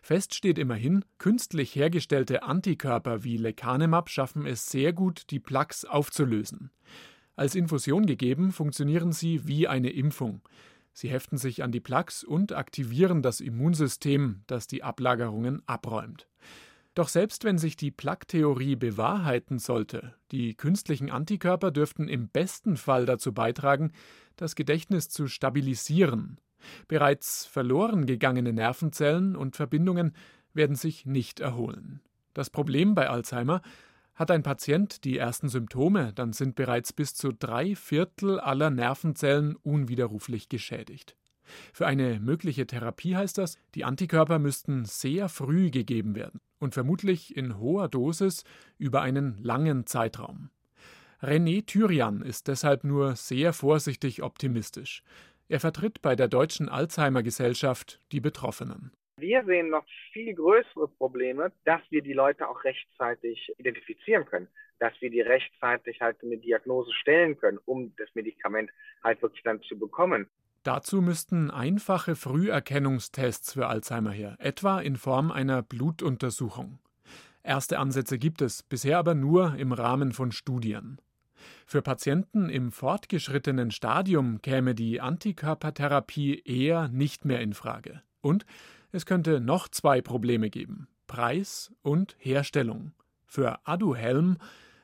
Fest 0.00 0.34
steht 0.34 0.58
immerhin, 0.58 1.04
künstlich 1.18 1.74
hergestellte 1.74 2.42
Antikörper 2.42 3.24
wie 3.24 3.36
Lecanemab 3.36 4.08
schaffen 4.08 4.46
es 4.46 4.70
sehr 4.70 4.94
gut, 4.94 5.24
die 5.30 5.40
Plaques 5.40 5.84
aufzulösen. 5.84 6.70
Als 7.36 7.54
Infusion 7.54 8.06
gegeben 8.06 8.52
funktionieren 8.52 9.12
sie 9.12 9.46
wie 9.46 9.66
eine 9.68 9.90
Impfung. 9.90 10.42
Sie 10.92 11.08
heften 11.08 11.38
sich 11.38 11.62
an 11.62 11.72
die 11.72 11.80
Plaques 11.80 12.24
und 12.24 12.52
aktivieren 12.52 13.22
das 13.22 13.40
Immunsystem, 13.40 14.42
das 14.46 14.66
die 14.66 14.82
Ablagerungen 14.82 15.62
abräumt. 15.66 16.28
Doch 16.94 17.08
selbst 17.08 17.44
wenn 17.44 17.56
sich 17.56 17.76
die 17.76 17.90
Plaque-Theorie 17.90 18.76
bewahrheiten 18.76 19.58
sollte, 19.58 20.14
die 20.30 20.54
künstlichen 20.54 21.10
Antikörper 21.10 21.70
dürften 21.70 22.06
im 22.06 22.28
besten 22.28 22.76
Fall 22.76 23.06
dazu 23.06 23.32
beitragen, 23.32 23.92
das 24.36 24.54
Gedächtnis 24.56 25.08
zu 25.08 25.26
stabilisieren. 25.26 26.38
Bereits 26.88 27.46
verloren 27.46 28.04
gegangene 28.04 28.52
Nervenzellen 28.52 29.36
und 29.36 29.56
Verbindungen 29.56 30.12
werden 30.52 30.76
sich 30.76 31.06
nicht 31.06 31.40
erholen. 31.40 32.02
Das 32.34 32.50
Problem 32.50 32.94
bei 32.94 33.08
Alzheimer 33.08 33.62
hat 34.22 34.30
ein 34.30 34.44
Patient 34.44 35.04
die 35.04 35.18
ersten 35.18 35.48
Symptome, 35.48 36.12
dann 36.12 36.32
sind 36.32 36.54
bereits 36.54 36.92
bis 36.92 37.14
zu 37.14 37.32
drei 37.32 37.74
Viertel 37.74 38.38
aller 38.38 38.70
Nervenzellen 38.70 39.56
unwiderruflich 39.56 40.48
geschädigt. 40.48 41.16
Für 41.72 41.88
eine 41.88 42.20
mögliche 42.20 42.66
Therapie 42.66 43.16
heißt 43.16 43.36
das, 43.36 43.58
die 43.74 43.84
Antikörper 43.84 44.38
müssten 44.38 44.84
sehr 44.84 45.28
früh 45.28 45.70
gegeben 45.70 46.14
werden 46.14 46.40
und 46.60 46.72
vermutlich 46.72 47.36
in 47.36 47.58
hoher 47.58 47.88
Dosis 47.88 48.44
über 48.78 49.02
einen 49.02 49.38
langen 49.38 49.86
Zeitraum. 49.86 50.50
René 51.20 51.66
Thürian 51.66 52.22
ist 52.22 52.46
deshalb 52.46 52.84
nur 52.84 53.16
sehr 53.16 53.52
vorsichtig 53.52 54.22
optimistisch. 54.22 55.02
Er 55.48 55.58
vertritt 55.58 56.00
bei 56.00 56.14
der 56.14 56.28
Deutschen 56.28 56.68
Alzheimer 56.68 57.24
Gesellschaft 57.24 57.98
die 58.12 58.20
Betroffenen. 58.20 58.92
Wir 59.16 59.44
sehen 59.44 59.68
noch 59.68 59.84
viel 60.12 60.34
größere 60.34 60.88
Probleme, 60.88 61.52
dass 61.64 61.80
wir 61.90 62.02
die 62.02 62.14
Leute 62.14 62.48
auch 62.48 62.64
rechtzeitig 62.64 63.52
identifizieren 63.58 64.24
können, 64.24 64.48
dass 64.78 64.92
wir 65.00 65.10
die 65.10 65.20
rechtzeitig 65.20 66.00
halt 66.00 66.16
eine 66.22 66.38
Diagnose 66.38 66.92
stellen 66.94 67.36
können, 67.36 67.58
um 67.66 67.94
das 67.96 68.08
Medikament 68.14 68.70
halt 69.04 69.20
wirklich 69.22 69.42
dann 69.42 69.62
zu 69.62 69.78
bekommen. 69.78 70.28
Dazu 70.62 71.02
müssten 71.02 71.50
einfache 71.50 72.14
Früherkennungstests 72.14 73.54
für 73.54 73.66
Alzheimer 73.66 74.12
her, 74.12 74.36
etwa 74.38 74.80
in 74.80 74.96
Form 74.96 75.30
einer 75.30 75.62
Blutuntersuchung. 75.62 76.78
Erste 77.42 77.80
Ansätze 77.80 78.18
gibt 78.18 78.40
es, 78.40 78.62
bisher 78.62 78.98
aber 78.98 79.14
nur 79.14 79.56
im 79.56 79.72
Rahmen 79.72 80.12
von 80.12 80.30
Studien. 80.30 81.00
Für 81.66 81.82
Patienten 81.82 82.48
im 82.48 82.70
fortgeschrittenen 82.70 83.72
Stadium 83.72 84.40
käme 84.40 84.76
die 84.76 85.00
Antikörpertherapie 85.00 86.42
eher 86.44 86.88
nicht 86.88 87.24
mehr 87.24 87.40
in 87.40 87.52
Frage. 87.52 88.02
Und 88.22 88.46
es 88.90 89.04
könnte 89.04 89.40
noch 89.40 89.68
zwei 89.68 90.00
Probleme 90.00 90.48
geben: 90.48 90.88
Preis 91.06 91.70
und 91.82 92.16
Herstellung. 92.18 92.92
Für 93.26 93.66
Aduhelm, 93.66 94.38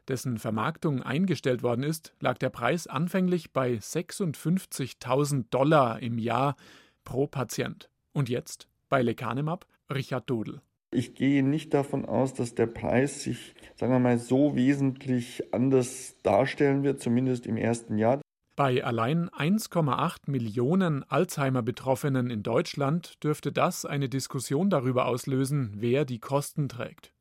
dessen 0.09 0.39
Vermarktung 0.39 1.03
eingestellt 1.03 1.63
worden 1.63 1.83
ist, 1.83 2.15
lag 2.21 2.39
der 2.39 2.51
Preis 2.51 2.87
anfänglich 2.87 3.53
bei 3.53 3.75
56.000 3.75 5.47
Dollar 5.51 6.01
im 6.01 6.19
Jahr 6.19 6.57
pro 7.05 7.27
Patient. 7.27 7.89
Und 8.13 8.29
jetzt 8.29 8.69
bei 8.89 9.03
Lecanemab 9.03 9.67
Richard 9.91 10.29
Dodel. 10.29 10.61
Ich 10.91 11.15
gehe 11.15 11.43
nicht 11.43 11.75
davon 11.75 12.07
aus, 12.07 12.33
dass 12.33 12.55
der 12.55 12.67
Preis 12.67 13.23
sich, 13.23 13.55
sagen 13.77 13.93
wir 13.93 13.99
mal, 13.99 14.19
so 14.19 14.57
wesentlich 14.57 15.53
anders 15.53 16.17
darstellen 16.23 16.83
wird, 16.83 17.01
zumindest 17.01 17.47
im 17.47 17.59
ersten 17.59 17.99
Jahr. 17.99 18.21
Bei 18.59 18.83
allein 18.83 19.31
1,8 19.31 20.23
Millionen 20.27 21.05
Alzheimer-Betroffenen 21.05 22.29
in 22.29 22.43
Deutschland 22.43 23.23
dürfte 23.23 23.53
das 23.53 23.85
eine 23.85 24.09
Diskussion 24.09 24.69
darüber 24.69 25.07
auslösen, 25.07 25.75
wer 25.77 26.05
die 26.05 26.19
Kosten 26.19 26.69
trägt. 26.69 27.13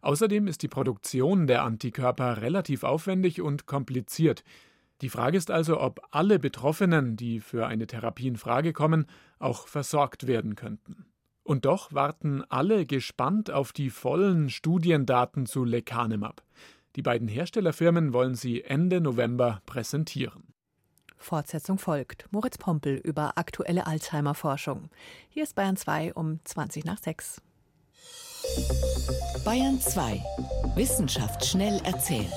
Außerdem 0.00 0.46
ist 0.46 0.62
die 0.62 0.68
Produktion 0.68 1.48
der 1.48 1.64
Antikörper 1.64 2.40
relativ 2.40 2.84
aufwendig 2.84 3.42
und 3.42 3.66
kompliziert. 3.66 4.44
Die 5.00 5.08
Frage 5.08 5.36
ist 5.36 5.50
also, 5.50 5.80
ob 5.80 6.02
alle 6.12 6.38
Betroffenen, 6.38 7.16
die 7.16 7.40
für 7.40 7.66
eine 7.66 7.88
Therapie 7.88 8.28
in 8.28 8.36
Frage 8.36 8.72
kommen, 8.72 9.06
auch 9.40 9.66
versorgt 9.66 10.28
werden 10.28 10.54
könnten. 10.54 11.06
Und 11.42 11.64
doch 11.64 11.94
warten 11.94 12.44
alle 12.48 12.86
gespannt 12.86 13.50
auf 13.50 13.72
die 13.72 13.90
vollen 13.90 14.50
Studiendaten 14.50 15.46
zu 15.46 15.64
Lecanemab. 15.64 16.44
Die 16.94 17.02
beiden 17.02 17.26
Herstellerfirmen 17.26 18.12
wollen 18.12 18.36
sie 18.36 18.62
Ende 18.62 19.00
November 19.00 19.62
präsentieren. 19.66 20.45
Fortsetzung 21.26 21.78
folgt. 21.78 22.26
Moritz 22.30 22.56
Pompel 22.56 22.94
über 22.94 23.32
aktuelle 23.36 23.88
Alzheimer-Forschung. 23.88 24.88
Hier 25.28 25.42
ist 25.42 25.56
Bayern 25.56 25.76
2 25.76 26.14
um 26.14 26.38
20 26.44 26.84
nach 26.84 26.98
6. 26.98 27.42
Bayern 29.44 29.80
2. 29.80 30.22
Wissenschaft 30.76 31.44
schnell 31.44 31.80
erzählt. 31.84 32.30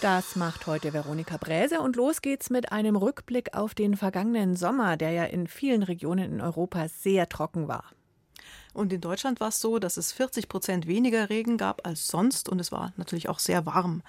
Das 0.00 0.36
macht 0.36 0.68
heute 0.68 0.92
Veronika 0.92 1.38
Bräse 1.38 1.80
und 1.80 1.96
los 1.96 2.22
geht's 2.22 2.50
mit 2.50 2.70
einem 2.70 2.94
Rückblick 2.94 3.54
auf 3.54 3.74
den 3.74 3.96
vergangenen 3.96 4.54
Sommer, 4.54 4.96
der 4.96 5.10
ja 5.10 5.24
in 5.24 5.48
vielen 5.48 5.82
Regionen 5.82 6.34
in 6.34 6.40
Europa 6.40 6.86
sehr 6.86 7.28
trocken 7.28 7.66
war. 7.66 7.84
Und 8.74 8.92
in 8.92 9.00
Deutschland 9.00 9.40
war 9.40 9.48
es 9.48 9.60
so, 9.60 9.80
dass 9.80 9.96
es 9.96 10.12
40 10.12 10.48
Prozent 10.48 10.86
weniger 10.86 11.30
Regen 11.30 11.56
gab 11.56 11.84
als 11.84 12.06
sonst 12.06 12.48
und 12.48 12.60
es 12.60 12.70
war 12.70 12.92
natürlich 12.96 13.28
auch 13.28 13.40
sehr 13.40 13.66
warm. 13.66 14.02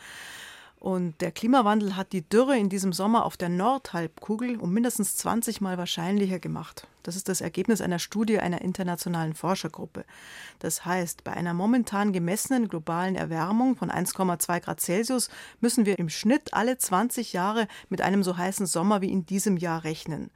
Und 0.87 1.19
der 1.19 1.33
Klimawandel 1.33 1.97
hat 1.97 2.13
die 2.13 2.21
Dürre 2.21 2.57
in 2.57 2.69
diesem 2.69 2.93
Sommer 2.93 3.25
auf 3.25 3.35
der 3.35 3.49
Nordhalbkugel 3.49 4.55
um 4.55 4.71
mindestens 4.71 5.17
20 5.17 5.59
Mal 5.59 5.77
wahrscheinlicher 5.77 6.39
gemacht. 6.39 6.87
Das 7.03 7.17
ist 7.17 7.27
das 7.27 7.41
Ergebnis 7.41 7.81
einer 7.81 7.99
Studie 7.99 8.39
einer 8.39 8.61
internationalen 8.61 9.33
Forschergruppe. 9.33 10.05
Das 10.59 10.85
heißt, 10.85 11.25
bei 11.25 11.33
einer 11.33 11.53
momentan 11.53 12.13
gemessenen 12.13 12.69
globalen 12.69 13.17
Erwärmung 13.17 13.75
von 13.75 13.91
1,2 13.91 14.61
Grad 14.61 14.79
Celsius 14.79 15.29
müssen 15.59 15.85
wir 15.85 15.99
im 15.99 16.07
Schnitt 16.07 16.53
alle 16.53 16.77
20 16.77 17.33
Jahre 17.33 17.67
mit 17.89 17.99
einem 18.01 18.23
so 18.23 18.37
heißen 18.37 18.65
Sommer 18.65 19.01
wie 19.01 19.11
in 19.11 19.25
diesem 19.25 19.57
Jahr 19.57 19.83
rechnen. 19.83 20.31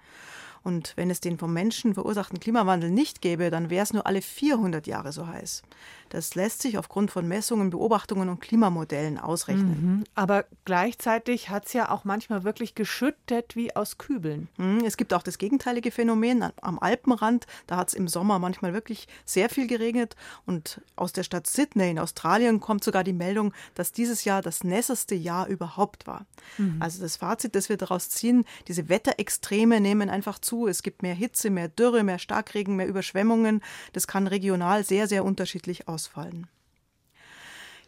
Und 0.63 0.93
wenn 0.96 1.10
es 1.10 1.22
den 1.22 1.38
vom 1.38 1.53
Menschen 1.53 1.93
verursachten 1.93 2.41
Klimawandel 2.41 2.91
nicht 2.91 3.22
gäbe, 3.22 3.50
dann 3.51 3.70
wäre 3.70 3.84
es 3.84 3.93
nur 3.93 4.05
alle 4.05 4.22
400 4.22 4.86
Jahre 4.86 5.13
so 5.13 5.27
heiß. 5.27 5.63
Das 6.12 6.36
lässt 6.36 6.62
sich 6.62 6.77
aufgrund 6.77 7.10
von 7.10 7.25
Messungen, 7.25 7.70
Beobachtungen 7.70 8.27
und 8.27 8.41
Klimamodellen 8.41 9.18
ausrechnen. 9.18 10.00
Mhm. 10.00 10.03
Aber 10.13 10.44
gleichzeitig 10.65 11.50
hat 11.50 11.68
es 11.68 11.74
ja 11.74 11.89
auch 11.89 12.03
manchmal 12.03 12.44
wirklich 12.44 12.75
geschüttet 12.75 13.56
wie 13.56 13.74
aus 13.77 13.98
Kübeln. 13.98 14.50
Mhm. 14.58 14.84
Es 14.86 14.98
gibt 14.98 15.13
auch 15.13 15.24
das 15.24 15.38
gegenteilige 15.38 15.89
Phänomen 15.89 16.44
am 16.62 16.80
Alpenrand. 16.80 17.48
Da 17.65 17.77
hat 17.77 17.88
es 17.88 17.94
im 17.94 18.10
Sommer 18.10 18.39
manchmal 18.39 18.74
wirklich 18.74 19.08
sehr 19.24 19.48
viel 19.48 19.68
geregnet. 19.68 20.18
Und 20.46 20.82
aus 20.98 21.13
der 21.13 21.24
Stadt 21.24 21.48
Sydney 21.48 21.91
in 21.91 22.00
Australien 22.00 22.60
kommt 22.60 22.84
sogar 22.84 23.06
die 23.06 23.13
Meldung, 23.13 23.53
dass 23.75 23.94
dieses 23.94 24.25
Jahr 24.25 24.41
das 24.41 24.65
nässeste 24.65 25.15
Jahr 25.15 25.48
überhaupt 25.48 26.08
war. 26.08 26.25
Mhm. 26.58 26.75
Also 26.82 27.01
das 27.01 27.15
Fazit, 27.15 27.56
das 27.56 27.70
wir 27.70 27.77
daraus 27.77 28.10
ziehen, 28.10 28.44
diese 28.68 28.89
Wetterextreme 28.89 29.80
nehmen 29.80 30.10
einfach 30.10 30.39
zu. 30.39 30.68
Es 30.68 30.84
gibt 30.84 31.03
mehr 31.03 31.15
Hitze, 31.15 31.50
mehr 31.50 31.70
Dürre, 31.70 32.03
mehr 32.03 32.20
Starkregen, 32.20 32.75
mehr 32.75 32.88
Überschwemmungen. 32.88 33.62
Das 33.94 34.08
kann 34.08 34.27
regional 34.27 34.84
sehr, 34.84 35.08
sehr 35.08 35.24
unterschiedlich 35.24 35.88
aussehen 35.88 36.00
ausfallen. 36.01 36.48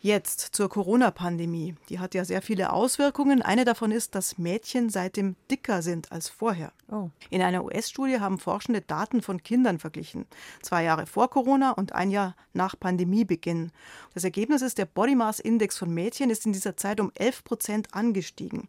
Jetzt 0.02 0.50
zur 0.54 0.68
Corona-Pandemie. 0.68 1.76
Die 1.88 2.00
hat 2.00 2.14
ja 2.14 2.26
sehr 2.26 2.42
viele 2.42 2.74
Auswirkungen. 2.74 3.42
Eine 3.42 3.64
davon 3.64 3.90
ist, 3.90 4.16
dass 4.16 4.38
Mädchen 4.38 4.90
seitdem 4.90 5.38
dicker 5.50 5.82
sind 5.82 6.12
als 6.12 6.28
vorher. 6.28 6.74
Oh. 6.92 7.10
In 7.30 7.42
einer 7.42 7.64
US-Studie 7.64 8.20
haben 8.20 8.38
Forschende 8.38 8.82
Daten 8.82 9.22
von 9.22 9.42
Kindern 9.42 9.80
verglichen. 9.80 10.26
Zwei 10.62 10.84
Jahre 10.84 11.06
vor 11.06 11.30
Corona 11.30 11.72
und 11.72 11.94
ein 11.94 12.12
Jahr 12.12 12.36
nach 12.52 12.78
Pandemiebeginn. 12.78 13.72
Das 14.14 14.26
Ergebnis 14.26 14.62
ist, 14.62 14.78
der 14.78 14.88
Body 14.88 15.16
Mass 15.16 15.40
Index 15.40 15.78
von 15.78 15.94
Mädchen 15.94 16.30
ist 16.30 16.46
in 16.46 16.52
dieser 16.52 16.76
Zeit 16.76 17.00
um 17.00 17.10
11 17.16 17.46
Prozent 17.46 17.94
angestiegen. 17.94 18.68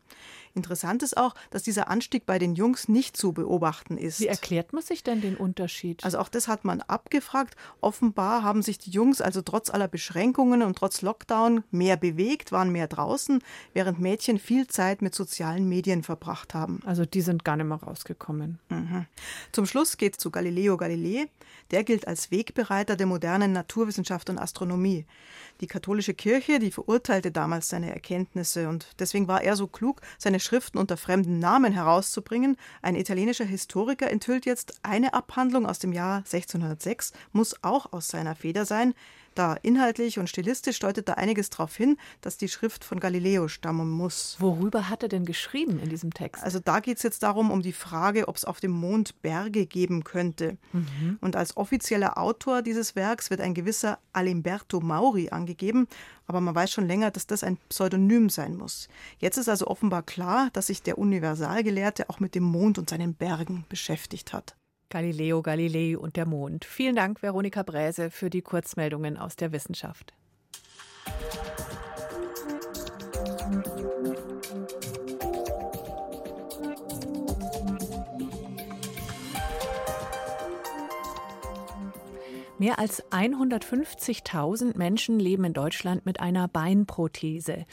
Interessant 0.54 1.02
ist 1.02 1.17
auch, 1.17 1.34
dass 1.50 1.64
dieser 1.64 1.88
Anstieg 1.88 2.26
bei 2.26 2.38
den 2.38 2.54
Jungs 2.54 2.88
nicht 2.88 3.17
zu 3.17 3.32
beobachten 3.32 3.99
ist. 3.99 4.21
Wie 4.21 4.28
erklärt 4.28 4.73
man 4.73 4.82
sich 4.82 5.02
denn 5.02 5.21
den 5.21 5.36
Unterschied? 5.36 6.04
Also 6.04 6.19
auch 6.19 6.28
das 6.28 6.47
hat 6.47 6.64
man 6.64 6.80
abgefragt. 6.80 7.56
Offenbar 7.80 8.45
haben 8.45 8.62
sich 8.62 8.78
die 8.78 8.90
Jungs 8.90 9.21
also 9.21 9.43
trotz 9.43 9.69
aller 9.69 9.88
Beschränkungen 9.88 10.62
und 10.62 10.78
trotz 10.78 11.02
Lockdown 11.02 11.64
mehr 11.73 11.97
bewegt, 11.97 12.52
waren 12.52 12.71
mehr 12.71 12.86
draußen, 12.86 13.43
während 13.73 13.99
Mädchen 13.99 14.38
viel 14.38 14.69
Zeit 14.69 15.02
mit 15.02 15.14
sozialen 15.14 15.69
Medien 15.69 16.04
verbracht 16.04 16.54
haben. 16.54 16.80
Also 16.86 17.04
die 17.04 17.23
sind 17.23 17.45
gar 17.45 17.56
nicht 17.56 17.67
mehr 17.67 17.82
rausgekommen. 17.82 18.60
Mhm. 18.69 19.06
Zum 19.50 19.67
Schluss 19.67 19.97
geht 19.97 20.12
es 20.14 20.19
zu 20.19 20.30
Galileo 20.30 20.76
Galilei. 20.76 21.26
Der 21.71 21.82
gilt 21.82 22.06
als 22.06 22.30
Wegbereiter 22.30 22.95
der 22.95 23.06
modernen 23.06 23.52
Naturwissenschaft 23.52 24.30
und 24.30 24.38
Astronomie. 24.38 25.06
Die 25.60 25.67
katholische 25.67 26.14
Kirche, 26.14 26.58
die 26.58 26.71
verurteilte 26.71 27.30
damals 27.30 27.69
seine 27.69 27.93
Erkenntnisse 27.93 28.69
und 28.69 28.86
deswegen 28.99 29.28
war 29.28 29.43
er 29.43 29.56
so 29.56 29.67
klug, 29.67 30.00
seine 30.19 30.40
Schriften 30.45 30.78
unter 30.78 30.97
fremden 30.97 31.39
Namen 31.39 31.73
herauszubringen. 31.73 32.57
Ein 32.83 32.95
italienischer 32.95 33.45
Historiker 33.45 34.11
enthüllt 34.11 34.47
jetzt 34.47 34.80
eine 34.83 35.15
Abhandlung 35.15 35.67
aus 35.67 35.78
dem 35.78 35.93
Jahr 35.93 36.19
1606, 36.19 37.13
muss 37.33 37.63
auch 37.63 37.93
aus 37.93 38.09
seiner 38.09 38.37
Feder 38.37 38.65
sein. 38.65 38.95
Da 39.34 39.54
inhaltlich 39.54 40.18
und 40.18 40.28
stilistisch 40.28 40.78
deutet 40.78 41.08
da 41.08 41.14
einiges 41.14 41.50
darauf 41.50 41.75
hin, 41.75 41.97
dass 42.20 42.36
die 42.36 42.49
Schrift 42.49 42.84
von 42.84 43.00
Galileo 43.00 43.49
stammen 43.49 43.90
muss. 43.90 44.36
Worüber 44.38 44.88
hat 44.88 45.02
er 45.02 45.08
denn 45.08 45.25
geschrieben 45.25 45.80
in 45.80 45.88
diesem 45.88 46.14
Text? 46.14 46.42
Also 46.44 46.60
da 46.60 46.80
geht 46.80 46.99
es 46.99 47.02
jetzt 47.02 47.23
darum, 47.23 47.50
um 47.50 47.62
die 47.62 47.73
Frage, 47.73 48.28
ob 48.28 48.36
es 48.36 48.44
auf 48.44 48.60
dem 48.60 48.70
Mond 48.70 49.20
Berge 49.23 49.66
geben 49.66 50.04
könnte. 50.04 50.56
Mhm. 50.73 51.18
Und 51.20 51.36
als 51.36 51.56
offizieller 51.56 52.18
Autor 52.18 52.62
dieses 52.62 52.94
Werks 52.94 53.30
wird 53.30 53.40
ein 53.40 53.54
gewisser 53.54 53.99
Alimberto 54.12 54.80
Mauri 54.80 55.30
angegeben, 55.30 55.88
aber 56.26 56.40
man 56.40 56.54
weiß 56.54 56.70
schon 56.70 56.86
länger, 56.86 57.10
dass 57.10 57.26
das 57.26 57.42
ein 57.44 57.58
Pseudonym 57.68 58.30
sein 58.30 58.56
muss. 58.56 58.88
Jetzt 59.18 59.36
ist 59.36 59.49
also 59.49 59.66
offenbar 59.66 60.02
klar, 60.02 60.49
dass 60.52 60.68
sich 60.68 60.82
der 60.82 60.99
Universalgelehrte 60.99 62.08
auch 62.08 62.20
mit 62.20 62.34
dem 62.34 62.44
Mond 62.44 62.78
und 62.78 62.90
seinen 62.90 63.14
Bergen 63.14 63.64
beschäftigt 63.68 64.32
hat. 64.32 64.56
Galileo 64.88 65.42
Galilei 65.42 65.97
und 65.99 66.16
der 66.16 66.26
Mond. 66.26 66.64
Vielen 66.64 66.97
Dank, 66.97 67.23
Veronika 67.23 67.62
Bräse, 67.62 68.10
für 68.10 68.30
die 68.30 68.42
Kurzmeldungen 68.42 69.16
aus 69.16 69.36
der 69.36 69.52
Wissenschaft. 69.52 70.14
Mehr 82.58 82.78
als 82.78 83.04
150.000 83.10 84.78
Menschen 84.78 85.18
leben 85.18 85.44
in 85.44 85.52
Deutschland 85.52 86.06
mit 86.06 86.20
einer 86.20 86.49
Beinprothese. 86.49 87.66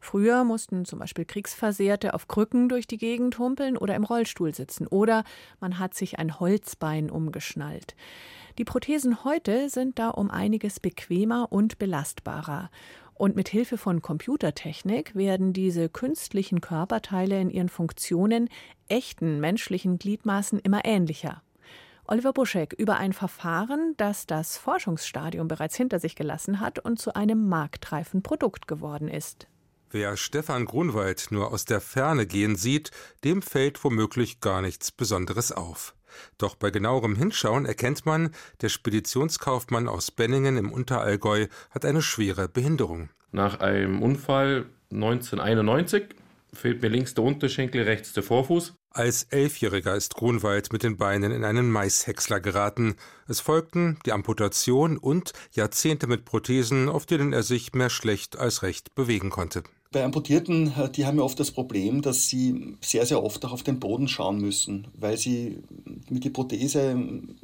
Früher 0.00 0.44
mussten 0.44 0.84
zum 0.84 0.98
Beispiel 0.98 1.24
Kriegsversehrte 1.24 2.14
auf 2.14 2.28
Krücken 2.28 2.68
durch 2.68 2.86
die 2.86 2.98
Gegend 2.98 3.38
humpeln 3.38 3.76
oder 3.76 3.94
im 3.94 4.04
Rollstuhl 4.04 4.54
sitzen. 4.54 4.86
Oder 4.86 5.24
man 5.60 5.78
hat 5.78 5.94
sich 5.94 6.18
ein 6.18 6.40
Holzbein 6.40 7.10
umgeschnallt. 7.10 7.94
Die 8.58 8.64
Prothesen 8.64 9.24
heute 9.24 9.68
sind 9.68 9.98
da 9.98 10.08
um 10.08 10.30
einiges 10.30 10.80
bequemer 10.80 11.48
und 11.50 11.78
belastbarer. 11.78 12.70
Und 13.14 13.34
mit 13.34 13.48
Hilfe 13.48 13.78
von 13.78 14.00
Computertechnik 14.00 15.14
werden 15.14 15.52
diese 15.52 15.88
künstlichen 15.88 16.60
Körperteile 16.60 17.40
in 17.40 17.50
ihren 17.50 17.68
Funktionen 17.68 18.48
echten 18.88 19.40
menschlichen 19.40 19.98
Gliedmaßen 19.98 20.60
immer 20.60 20.84
ähnlicher. 20.84 21.42
Oliver 22.10 22.32
Buschek 22.32 22.72
über 22.72 22.96
ein 22.96 23.12
Verfahren, 23.12 23.94
das 23.98 24.26
das 24.26 24.56
Forschungsstadium 24.56 25.46
bereits 25.46 25.76
hinter 25.76 25.98
sich 25.98 26.16
gelassen 26.16 26.58
hat 26.60 26.78
und 26.78 26.98
zu 26.98 27.14
einem 27.14 27.48
marktreifen 27.48 28.22
Produkt 28.22 28.66
geworden 28.66 29.08
ist. 29.08 29.46
Wer 29.90 30.18
Stefan 30.18 30.66
Grunwald 30.66 31.28
nur 31.30 31.50
aus 31.50 31.64
der 31.64 31.80
Ferne 31.80 32.26
gehen 32.26 32.56
sieht, 32.56 32.90
dem 33.24 33.40
fällt 33.40 33.82
womöglich 33.82 34.40
gar 34.40 34.60
nichts 34.60 34.92
Besonderes 34.92 35.50
auf. 35.50 35.94
Doch 36.36 36.56
bei 36.56 36.70
genauerem 36.70 37.16
Hinschauen 37.16 37.64
erkennt 37.64 38.04
man, 38.04 38.30
der 38.60 38.68
Speditionskaufmann 38.68 39.88
aus 39.88 40.10
Benningen 40.10 40.58
im 40.58 40.72
Unterallgäu 40.72 41.46
hat 41.70 41.86
eine 41.86 42.02
schwere 42.02 42.48
Behinderung. 42.48 43.08
Nach 43.32 43.60
einem 43.60 44.02
Unfall 44.02 44.66
1991 44.92 46.04
fehlt 46.52 46.82
mir 46.82 46.88
links 46.88 47.14
der 47.14 47.24
Unterschenkel, 47.24 47.82
rechts 47.82 48.12
der 48.12 48.22
Vorfuß. 48.22 48.74
Als 48.90 49.24
Elfjähriger 49.24 49.94
ist 49.94 50.14
Grunwald 50.14 50.72
mit 50.72 50.82
den 50.82 50.96
Beinen 50.96 51.30
in 51.30 51.44
einen 51.44 51.70
Maishäcksler 51.70 52.40
geraten. 52.40 52.96
Es 53.28 53.40
folgten 53.40 53.98
die 54.06 54.12
Amputation 54.12 54.96
und 54.96 55.32
Jahrzehnte 55.52 56.06
mit 56.06 56.24
Prothesen, 56.24 56.88
auf 56.88 57.06
denen 57.06 57.32
er 57.32 57.42
sich 57.42 57.74
mehr 57.74 57.90
schlecht 57.90 58.38
als 58.38 58.62
recht 58.62 58.94
bewegen 58.94 59.30
konnte. 59.30 59.62
Bei 59.90 60.04
Amputierten, 60.04 60.74
äh, 60.76 60.90
die 60.90 61.06
haben 61.06 61.16
ja 61.16 61.24
oft 61.24 61.40
das 61.40 61.50
Problem, 61.50 62.02
dass 62.02 62.28
sie 62.28 62.76
sehr, 62.82 63.06
sehr 63.06 63.22
oft 63.22 63.44
auch 63.44 63.52
auf 63.52 63.62
den 63.62 63.80
Boden 63.80 64.06
schauen 64.06 64.38
müssen, 64.38 64.88
weil 64.94 65.16
sie 65.16 65.62
mit 66.10 66.24
die 66.24 66.30
Prothese 66.30 66.96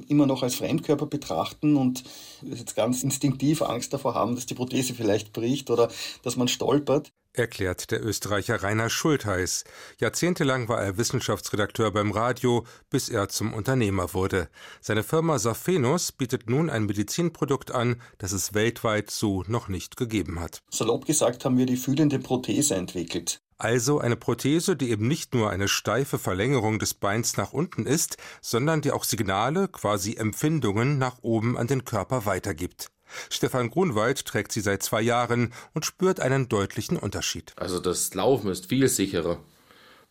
immer 0.08 0.26
noch 0.26 0.42
als 0.42 0.56
Fremdkörper 0.56 1.06
betrachten 1.06 1.76
und 1.76 2.04
jetzt 2.42 2.76
ganz 2.76 3.02
instinktiv 3.02 3.62
Angst 3.62 3.94
davor 3.94 4.14
haben, 4.14 4.34
dass 4.34 4.44
die 4.44 4.54
Prothese 4.54 4.92
vielleicht 4.92 5.32
bricht 5.32 5.70
oder 5.70 5.90
dass 6.22 6.36
man 6.36 6.48
stolpert 6.48 7.12
erklärt 7.35 7.90
der 7.90 8.03
Österreicher 8.03 8.62
Rainer 8.62 8.88
Schultheiß. 8.88 9.64
Jahrzehntelang 10.01 10.68
war 10.68 10.83
er 10.83 10.97
Wissenschaftsredakteur 10.97 11.90
beim 11.90 12.12
Radio, 12.12 12.64
bis 12.90 13.09
er 13.09 13.29
zum 13.29 13.53
Unternehmer 13.53 14.14
wurde. 14.14 14.49
Seine 14.81 15.03
Firma 15.03 15.38
Safenus 15.38 16.12
bietet 16.12 16.49
nun 16.49 16.70
ein 16.70 16.87
Medizinprodukt 16.87 17.73
an, 17.73 18.01
das 18.18 18.33
es 18.33 18.55
weltweit 18.55 19.11
so 19.11 19.44
noch 19.47 19.68
nicht 19.68 19.97
gegeben 19.97 20.40
hat. 20.40 20.61
Salopp 20.70 21.05
gesagt 21.07 21.44
haben 21.44 21.59
wir 21.59 21.66
die 21.66 21.77
fühlende 21.77 22.18
Prothese 22.18 22.77
entwickelt. 22.77 23.40
Also 23.57 24.01
eine 24.01 24.16
Prothese, 24.16 24.77
die 24.77 24.90
eben 24.90 25.07
nicht 25.07 25.35
nur 25.35 25.51
eine 25.51 25.68
steife 25.68 26.18
Verlängerung 26.18 26.79
des 26.79 26.94
Beins 26.94 27.37
nach 27.37 27.53
unten 27.53 27.87
ist, 27.87 28.16
sondern 28.42 28.81
die 28.81 28.90
auch 28.90 29.05
Signale, 29.05 29.68
quasi 29.68 30.16
Empfindungen 30.16 30.99
nach 30.99 31.18
oben 31.23 31.57
an 31.57 31.68
den 31.68 31.85
Körper 31.85 32.27
weitergibt. 32.27 32.88
Stefan 33.31 33.70
Grunwald 33.70 34.24
trägt 34.24 34.53
sie 34.53 34.61
seit 34.61 34.83
zwei 34.83 35.03
Jahren 35.03 35.53
und 35.72 35.85
spürt 35.85 36.20
einen 36.20 36.48
deutlichen 36.48 36.96
Unterschied. 36.96 37.53
Also 37.57 37.79
das 37.79 38.14
Laufen 38.14 38.50
ist 38.50 38.66
viel 38.66 38.88
sicherer. 38.88 39.38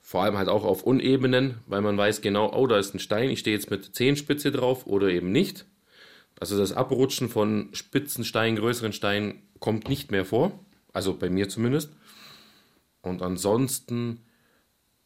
Vor 0.01 0.23
allem 0.23 0.37
halt 0.37 0.49
auch 0.49 0.65
auf 0.65 0.83
Unebenen, 0.83 1.59
weil 1.65 1.81
man 1.81 1.97
weiß 1.97 2.21
genau, 2.21 2.53
oh, 2.53 2.67
da 2.67 2.77
ist 2.77 2.93
ein 2.93 2.99
Stein, 2.99 3.29
ich 3.29 3.39
stehe 3.39 3.55
jetzt 3.55 3.71
mit 3.71 3.95
Zehenspitze 3.95 4.51
drauf 4.51 4.85
oder 4.85 5.07
eben 5.07 5.31
nicht. 5.31 5.65
Also 6.39 6.57
das 6.57 6.73
Abrutschen 6.73 7.29
von 7.29 7.69
spitzen 7.71 8.25
Steinen, 8.25 8.57
größeren 8.57 8.91
Steinen 8.91 9.43
kommt 9.59 9.87
nicht 9.87 10.11
mehr 10.11 10.25
vor. 10.25 10.59
Also 10.91 11.17
bei 11.17 11.29
mir 11.29 11.47
zumindest. 11.47 11.91
Und 13.01 13.21
ansonsten 13.21 14.25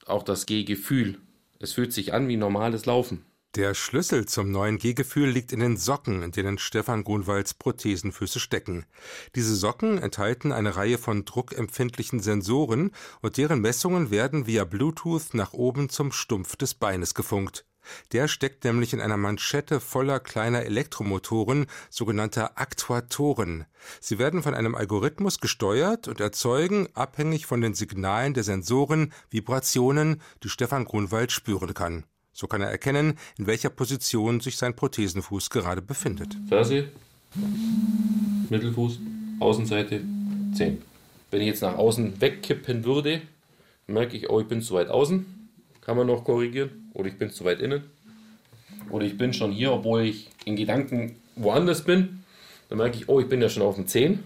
auch 0.05 0.23
das 0.23 0.45
Gehgefühl. 0.45 1.19
Es 1.59 1.73
fühlt 1.73 1.93
sich 1.93 2.13
an 2.13 2.27
wie 2.27 2.37
normales 2.37 2.85
Laufen. 2.85 3.23
Der 3.55 3.73
Schlüssel 3.73 4.27
zum 4.27 4.51
neuen 4.51 4.77
Gehgefühl 4.77 5.29
liegt 5.29 5.51
in 5.51 5.61
den 5.61 5.77
Socken, 5.77 6.21
in 6.21 6.31
denen 6.31 6.59
Stefan 6.59 7.03
Grunwalds 7.03 7.55
Prothesenfüße 7.55 8.39
stecken. 8.39 8.85
Diese 9.33 9.55
Socken 9.55 9.97
enthalten 9.97 10.51
eine 10.51 10.75
Reihe 10.75 10.99
von 10.99 11.25
druckempfindlichen 11.25 12.19
Sensoren 12.19 12.91
und 13.21 13.37
deren 13.37 13.61
Messungen 13.61 14.11
werden 14.11 14.45
via 14.45 14.63
Bluetooth 14.63 15.33
nach 15.33 15.53
oben 15.53 15.89
zum 15.89 16.11
Stumpf 16.11 16.55
des 16.55 16.75
Beines 16.75 17.15
gefunkt. 17.15 17.65
Der 18.11 18.27
steckt 18.27 18.63
nämlich 18.63 18.93
in 18.93 19.01
einer 19.01 19.17
Manschette 19.17 19.79
voller 19.79 20.19
kleiner 20.19 20.63
Elektromotoren, 20.63 21.67
sogenannter 21.89 22.59
Aktuatoren. 22.59 23.65
Sie 24.01 24.19
werden 24.19 24.43
von 24.43 24.53
einem 24.53 24.75
Algorithmus 24.75 25.39
gesteuert 25.39 26.07
und 26.07 26.19
erzeugen, 26.19 26.89
abhängig 26.93 27.45
von 27.45 27.61
den 27.61 27.73
Signalen 27.73 28.33
der 28.33 28.43
Sensoren, 28.43 29.13
Vibrationen, 29.29 30.21
die 30.43 30.49
Stefan 30.49 30.85
Grunwald 30.85 31.31
spüren 31.31 31.73
kann. 31.73 32.05
So 32.39 32.45
kann 32.45 32.61
er 32.61 32.69
erkennen, 32.69 33.17
in 33.39 33.47
welcher 33.47 33.71
Position 33.71 34.41
sich 34.41 34.57
sein 34.57 34.75
Prothesenfuß 34.75 35.49
gerade 35.49 35.81
befindet. 35.81 36.37
Ferse, 36.47 36.89
Mittelfuß, 38.49 38.99
Außenseite, 39.39 40.01
10. 40.53 40.77
Wenn 41.31 41.41
ich 41.41 41.47
jetzt 41.47 41.63
nach 41.63 41.75
außen 41.75 42.21
wegkippen 42.21 42.85
würde, 42.85 43.23
merke 43.87 44.15
ich, 44.15 44.29
oh, 44.29 44.39
ich 44.39 44.47
bin 44.47 44.61
zu 44.61 44.75
weit 44.75 44.87
außen. 44.87 45.25
Kann 45.81 45.97
man 45.97 46.05
noch 46.05 46.23
korrigieren. 46.23 46.91
Oder 46.93 47.07
ich 47.07 47.17
bin 47.17 47.31
zu 47.31 47.43
weit 47.43 47.59
innen. 47.59 47.85
Oder 48.91 49.07
ich 49.07 49.17
bin 49.17 49.33
schon 49.33 49.51
hier, 49.51 49.71
obwohl 49.71 50.03
ich 50.03 50.29
in 50.45 50.55
Gedanken 50.55 51.15
woanders 51.35 51.83
bin. 51.83 52.23
Dann 52.69 52.77
merke 52.77 52.97
ich, 52.97 53.09
oh, 53.09 53.19
ich 53.19 53.27
bin 53.27 53.41
ja 53.41 53.49
schon 53.49 53.63
auf 53.63 53.75
dem 53.75 53.87
10. 53.87 54.23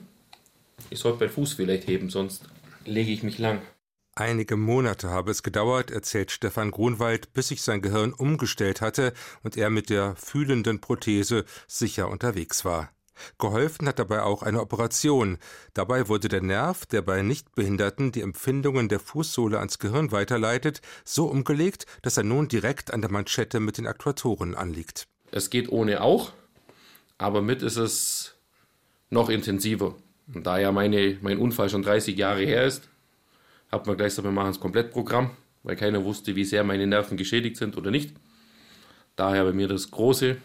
Ich 0.89 1.00
sollte 1.00 1.21
meinen 1.21 1.30
Fuß 1.30 1.54
vielleicht 1.54 1.88
heben, 1.88 2.10
sonst 2.10 2.43
lege 2.84 3.12
ich 3.12 3.24
mich 3.24 3.39
lang. 3.39 3.62
Einige 4.15 4.58
Monate 4.58 5.10
habe 5.10 5.32
es 5.32 5.41
gedauert, 5.41 5.89
erzählt 5.89 6.32
Stefan 6.32 6.71
Grunwald, 6.71 7.32
bis 7.32 7.47
sich 7.47 7.62
sein 7.62 7.82
Gehirn 7.82 8.12
umgestellt 8.12 8.82
hatte 8.82 9.13
und 9.41 9.56
er 9.56 9.69
mit 9.69 9.89
der 9.89 10.17
fühlenden 10.17 10.82
Prothese 10.82 11.45
sicher 11.65 12.10
unterwegs 12.10 12.65
war. 12.65 12.91
Geholfen 13.38 13.88
hat 13.88 14.00
dabei 14.00 14.24
auch 14.24 14.43
eine 14.43 14.60
Operation. 14.60 15.38
Dabei 15.74 16.10
wurde 16.10 16.28
der 16.28 16.41
Nerv, 16.41 16.86
der 16.88 17.02
bei 17.02 17.21
Nichtbehinderten 17.21 18.12
die 18.12 18.21
Empfindungen 18.21 18.89
der 18.89 19.00
Fußsohle 19.00 19.60
ans 19.60 19.80
Gehirn 19.80 20.12
weiterleitet, 20.12 20.82
so 21.06 21.28
umgelegt, 21.28 21.86
dass 22.02 22.17
er 22.17 22.24
nun 22.24 22.47
direkt 22.47 22.93
an 22.93 23.02
der 23.02 23.12
Manschette 23.12 23.60
mit 23.60 23.78
den 23.78 23.88
Aktuatoren 23.88 24.56
anliegt. 24.56 25.08
Es 25.32 25.50
geht 25.50 25.69
ohne 25.69 26.02
auch, 26.02 26.34
aber 27.17 27.41
mit 27.41 27.62
ist 27.62 27.78
es 27.78 28.36
noch 29.10 29.30
intensiver. 29.30 29.95
Und 30.34 30.45
da 30.47 30.60
ja 30.60 30.71
meine, 30.71 31.17
mein 31.21 31.38
Unfall 31.38 31.69
schon 31.69 31.84
30 31.84 32.17
Jahre 32.17 32.43
her 32.43 32.65
ist, 32.65 32.89
hat 33.72 33.88
man 33.88 33.98
gleich 33.98 34.10
gesagt, 34.10 34.26
wir 34.26 34.32
machen 34.32 34.48
das 34.48 34.60
Komplettprogramm, 34.60 35.32
weil 35.64 35.76
keiner 35.76 36.04
wusste, 36.04 36.36
wie 36.36 36.46
sehr 36.46 36.64
meine 36.64 36.88
Nerven 36.88 37.18
geschädigt 37.18 37.58
sind 37.58 37.78
oder 37.78 37.92
nicht. 37.92 38.16
Daher 39.16 39.44
bei 39.44 39.54
mir 39.54 39.68
das 39.68 39.92
Große, 39.92 40.38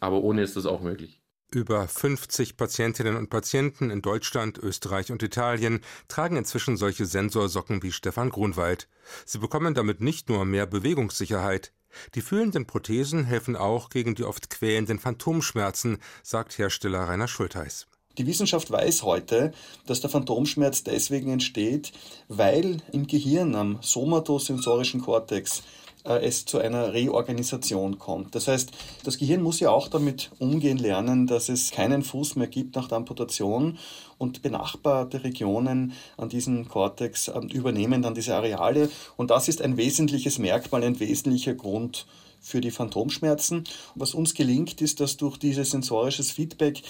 aber 0.00 0.22
ohne 0.22 0.42
ist 0.42 0.56
das 0.56 0.66
auch 0.66 0.80
möglich. 0.80 1.20
Über 1.50 1.88
50 1.88 2.58
Patientinnen 2.58 3.16
und 3.16 3.30
Patienten 3.30 3.90
in 3.90 4.02
Deutschland, 4.02 4.58
Österreich 4.58 5.10
und 5.10 5.22
Italien 5.22 5.80
tragen 6.06 6.36
inzwischen 6.36 6.76
solche 6.76 7.06
Sensorsocken 7.06 7.82
wie 7.82 7.90
Stefan 7.90 8.28
Grunwald. 8.28 8.86
Sie 9.24 9.38
bekommen 9.38 9.72
damit 9.72 10.02
nicht 10.02 10.28
nur 10.28 10.44
mehr 10.44 10.66
Bewegungssicherheit. 10.66 11.72
Die 12.14 12.20
fühlenden 12.20 12.66
Prothesen 12.66 13.24
helfen 13.24 13.56
auch 13.56 13.88
gegen 13.88 14.14
die 14.14 14.24
oft 14.24 14.50
quälenden 14.50 14.98
Phantomschmerzen, 14.98 15.98
sagt 16.22 16.58
Hersteller 16.58 17.08
Rainer 17.08 17.28
Schultheiß. 17.28 17.87
Die 18.18 18.26
Wissenschaft 18.26 18.70
weiß 18.70 19.04
heute, 19.04 19.52
dass 19.86 20.00
der 20.00 20.10
Phantomschmerz 20.10 20.82
deswegen 20.82 21.30
entsteht, 21.30 21.92
weil 22.26 22.78
im 22.90 23.06
Gehirn 23.06 23.54
am 23.54 23.78
somatosensorischen 23.80 25.00
Kortex 25.00 25.62
äh, 26.04 26.24
es 26.26 26.44
zu 26.44 26.58
einer 26.58 26.92
Reorganisation 26.92 28.00
kommt. 28.00 28.34
Das 28.34 28.48
heißt, 28.48 28.72
das 29.04 29.18
Gehirn 29.18 29.40
muss 29.40 29.60
ja 29.60 29.70
auch 29.70 29.86
damit 29.86 30.32
umgehen 30.40 30.78
lernen, 30.78 31.28
dass 31.28 31.48
es 31.48 31.70
keinen 31.70 32.02
Fuß 32.02 32.34
mehr 32.34 32.48
gibt 32.48 32.74
nach 32.74 32.88
der 32.88 32.98
Amputation 32.98 33.78
und 34.18 34.42
benachbarte 34.42 35.22
Regionen 35.22 35.92
an 36.16 36.28
diesem 36.28 36.68
Kortex 36.68 37.28
äh, 37.28 37.38
übernehmen 37.52 38.02
dann 38.02 38.14
diese 38.14 38.34
Areale 38.34 38.90
und 39.16 39.30
das 39.30 39.46
ist 39.46 39.62
ein 39.62 39.76
wesentliches 39.76 40.38
Merkmal, 40.38 40.82
ein 40.82 40.98
wesentlicher 40.98 41.54
Grund 41.54 42.06
für 42.40 42.60
die 42.60 42.70
Phantomschmerzen. 42.70 43.64
Was 43.94 44.14
uns 44.14 44.34
gelingt, 44.34 44.80
ist, 44.80 45.00
dass 45.00 45.16
durch 45.16 45.36
dieses 45.36 45.70
sensorisches 45.70 46.30
Feedback 46.30 46.82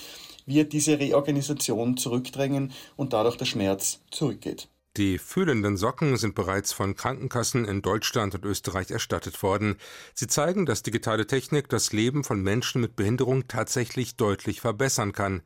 wir 0.48 0.64
diese 0.64 0.98
Reorganisation 0.98 1.96
zurückdrängen 1.96 2.72
und 2.96 3.12
dadurch 3.12 3.36
der 3.36 3.44
Schmerz 3.44 4.00
zurückgeht. 4.10 4.68
Die 4.96 5.18
fühlenden 5.18 5.76
Socken 5.76 6.16
sind 6.16 6.34
bereits 6.34 6.72
von 6.72 6.96
Krankenkassen 6.96 7.64
in 7.66 7.82
Deutschland 7.82 8.34
und 8.34 8.44
Österreich 8.44 8.90
erstattet 8.90 9.44
worden. 9.44 9.76
Sie 10.12 10.26
zeigen, 10.26 10.66
dass 10.66 10.82
digitale 10.82 11.28
Technik 11.28 11.68
das 11.68 11.92
Leben 11.92 12.24
von 12.24 12.42
Menschen 12.42 12.80
mit 12.80 12.96
Behinderung 12.96 13.46
tatsächlich 13.46 14.16
deutlich 14.16 14.60
verbessern 14.60 15.12
kann. 15.12 15.42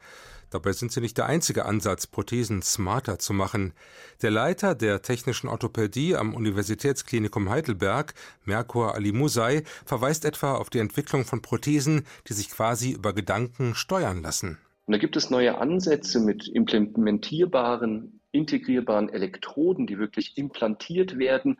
Dabei 0.48 0.72
sind 0.72 0.92
sie 0.92 1.00
nicht 1.00 1.18
der 1.18 1.26
einzige 1.26 1.66
Ansatz, 1.66 2.06
Prothesen 2.06 2.62
smarter 2.62 3.18
zu 3.18 3.32
machen. 3.32 3.74
Der 4.22 4.30
Leiter 4.30 4.74
der 4.74 5.02
technischen 5.02 5.48
Orthopädie 5.48 6.14
am 6.14 6.34
Universitätsklinikum 6.34 7.50
Heidelberg, 7.50 8.14
Merkur 8.44 8.94
Ali 8.94 9.12
Musai, 9.12 9.64
verweist 9.84 10.24
etwa 10.24 10.54
auf 10.54 10.70
die 10.70 10.78
Entwicklung 10.78 11.24
von 11.24 11.42
Prothesen, 11.42 12.06
die 12.28 12.34
sich 12.34 12.50
quasi 12.50 12.92
über 12.92 13.12
Gedanken 13.12 13.74
steuern 13.74 14.22
lassen. 14.22 14.58
Und 14.86 14.92
da 14.92 14.98
gibt 14.98 15.16
es 15.16 15.30
neue 15.30 15.58
Ansätze 15.58 16.20
mit 16.20 16.48
implementierbaren, 16.48 18.20
integrierbaren 18.32 19.08
Elektroden, 19.08 19.86
die 19.86 19.98
wirklich 19.98 20.36
implantiert 20.36 21.18
werden. 21.18 21.58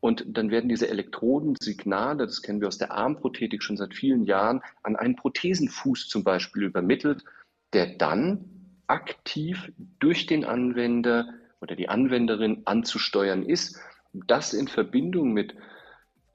Und 0.00 0.24
dann 0.26 0.50
werden 0.50 0.68
diese 0.68 0.88
Elektrodensignale, 0.88 2.26
das 2.26 2.42
kennen 2.42 2.60
wir 2.60 2.68
aus 2.68 2.78
der 2.78 2.92
Armprothetik 2.92 3.62
schon 3.62 3.76
seit 3.76 3.94
vielen 3.94 4.24
Jahren, 4.24 4.62
an 4.82 4.96
einen 4.96 5.16
Prothesenfuß 5.16 6.08
zum 6.08 6.24
Beispiel 6.24 6.64
übermittelt, 6.64 7.24
der 7.72 7.86
dann 7.98 8.44
aktiv 8.86 9.72
durch 10.00 10.26
den 10.26 10.44
Anwender 10.44 11.28
oder 11.60 11.76
die 11.76 11.88
Anwenderin 11.88 12.62
anzusteuern 12.64 13.44
ist. 13.44 13.78
Das 14.12 14.52
in 14.52 14.66
Verbindung 14.66 15.32
mit 15.32 15.54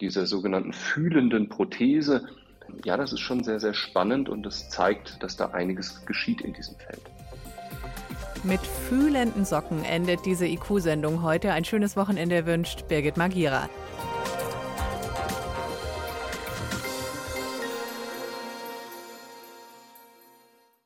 dieser 0.01 0.25
sogenannten 0.25 0.73
fühlenden 0.73 1.49
Prothese 1.49 2.29
ja, 2.83 2.97
das 2.97 3.13
ist 3.13 3.19
schon 3.19 3.43
sehr, 3.43 3.59
sehr 3.59 3.73
spannend 3.73 4.29
und 4.29 4.45
es 4.45 4.69
zeigt, 4.69 5.21
dass 5.23 5.35
da 5.37 5.49
einiges 5.49 6.05
geschieht 6.05 6.41
in 6.41 6.53
diesem 6.53 6.75
Feld. 6.77 7.01
Mit 8.43 8.61
fühlenden 8.61 9.45
Socken 9.45 9.83
endet 9.83 10.25
diese 10.25 10.45
IQ-Sendung 10.45 11.23
heute. 11.23 11.51
Ein 11.51 11.65
schönes 11.65 11.97
Wochenende 11.97 12.45
wünscht 12.45 12.87
Birgit 12.87 13.17
Magira. 13.17 13.69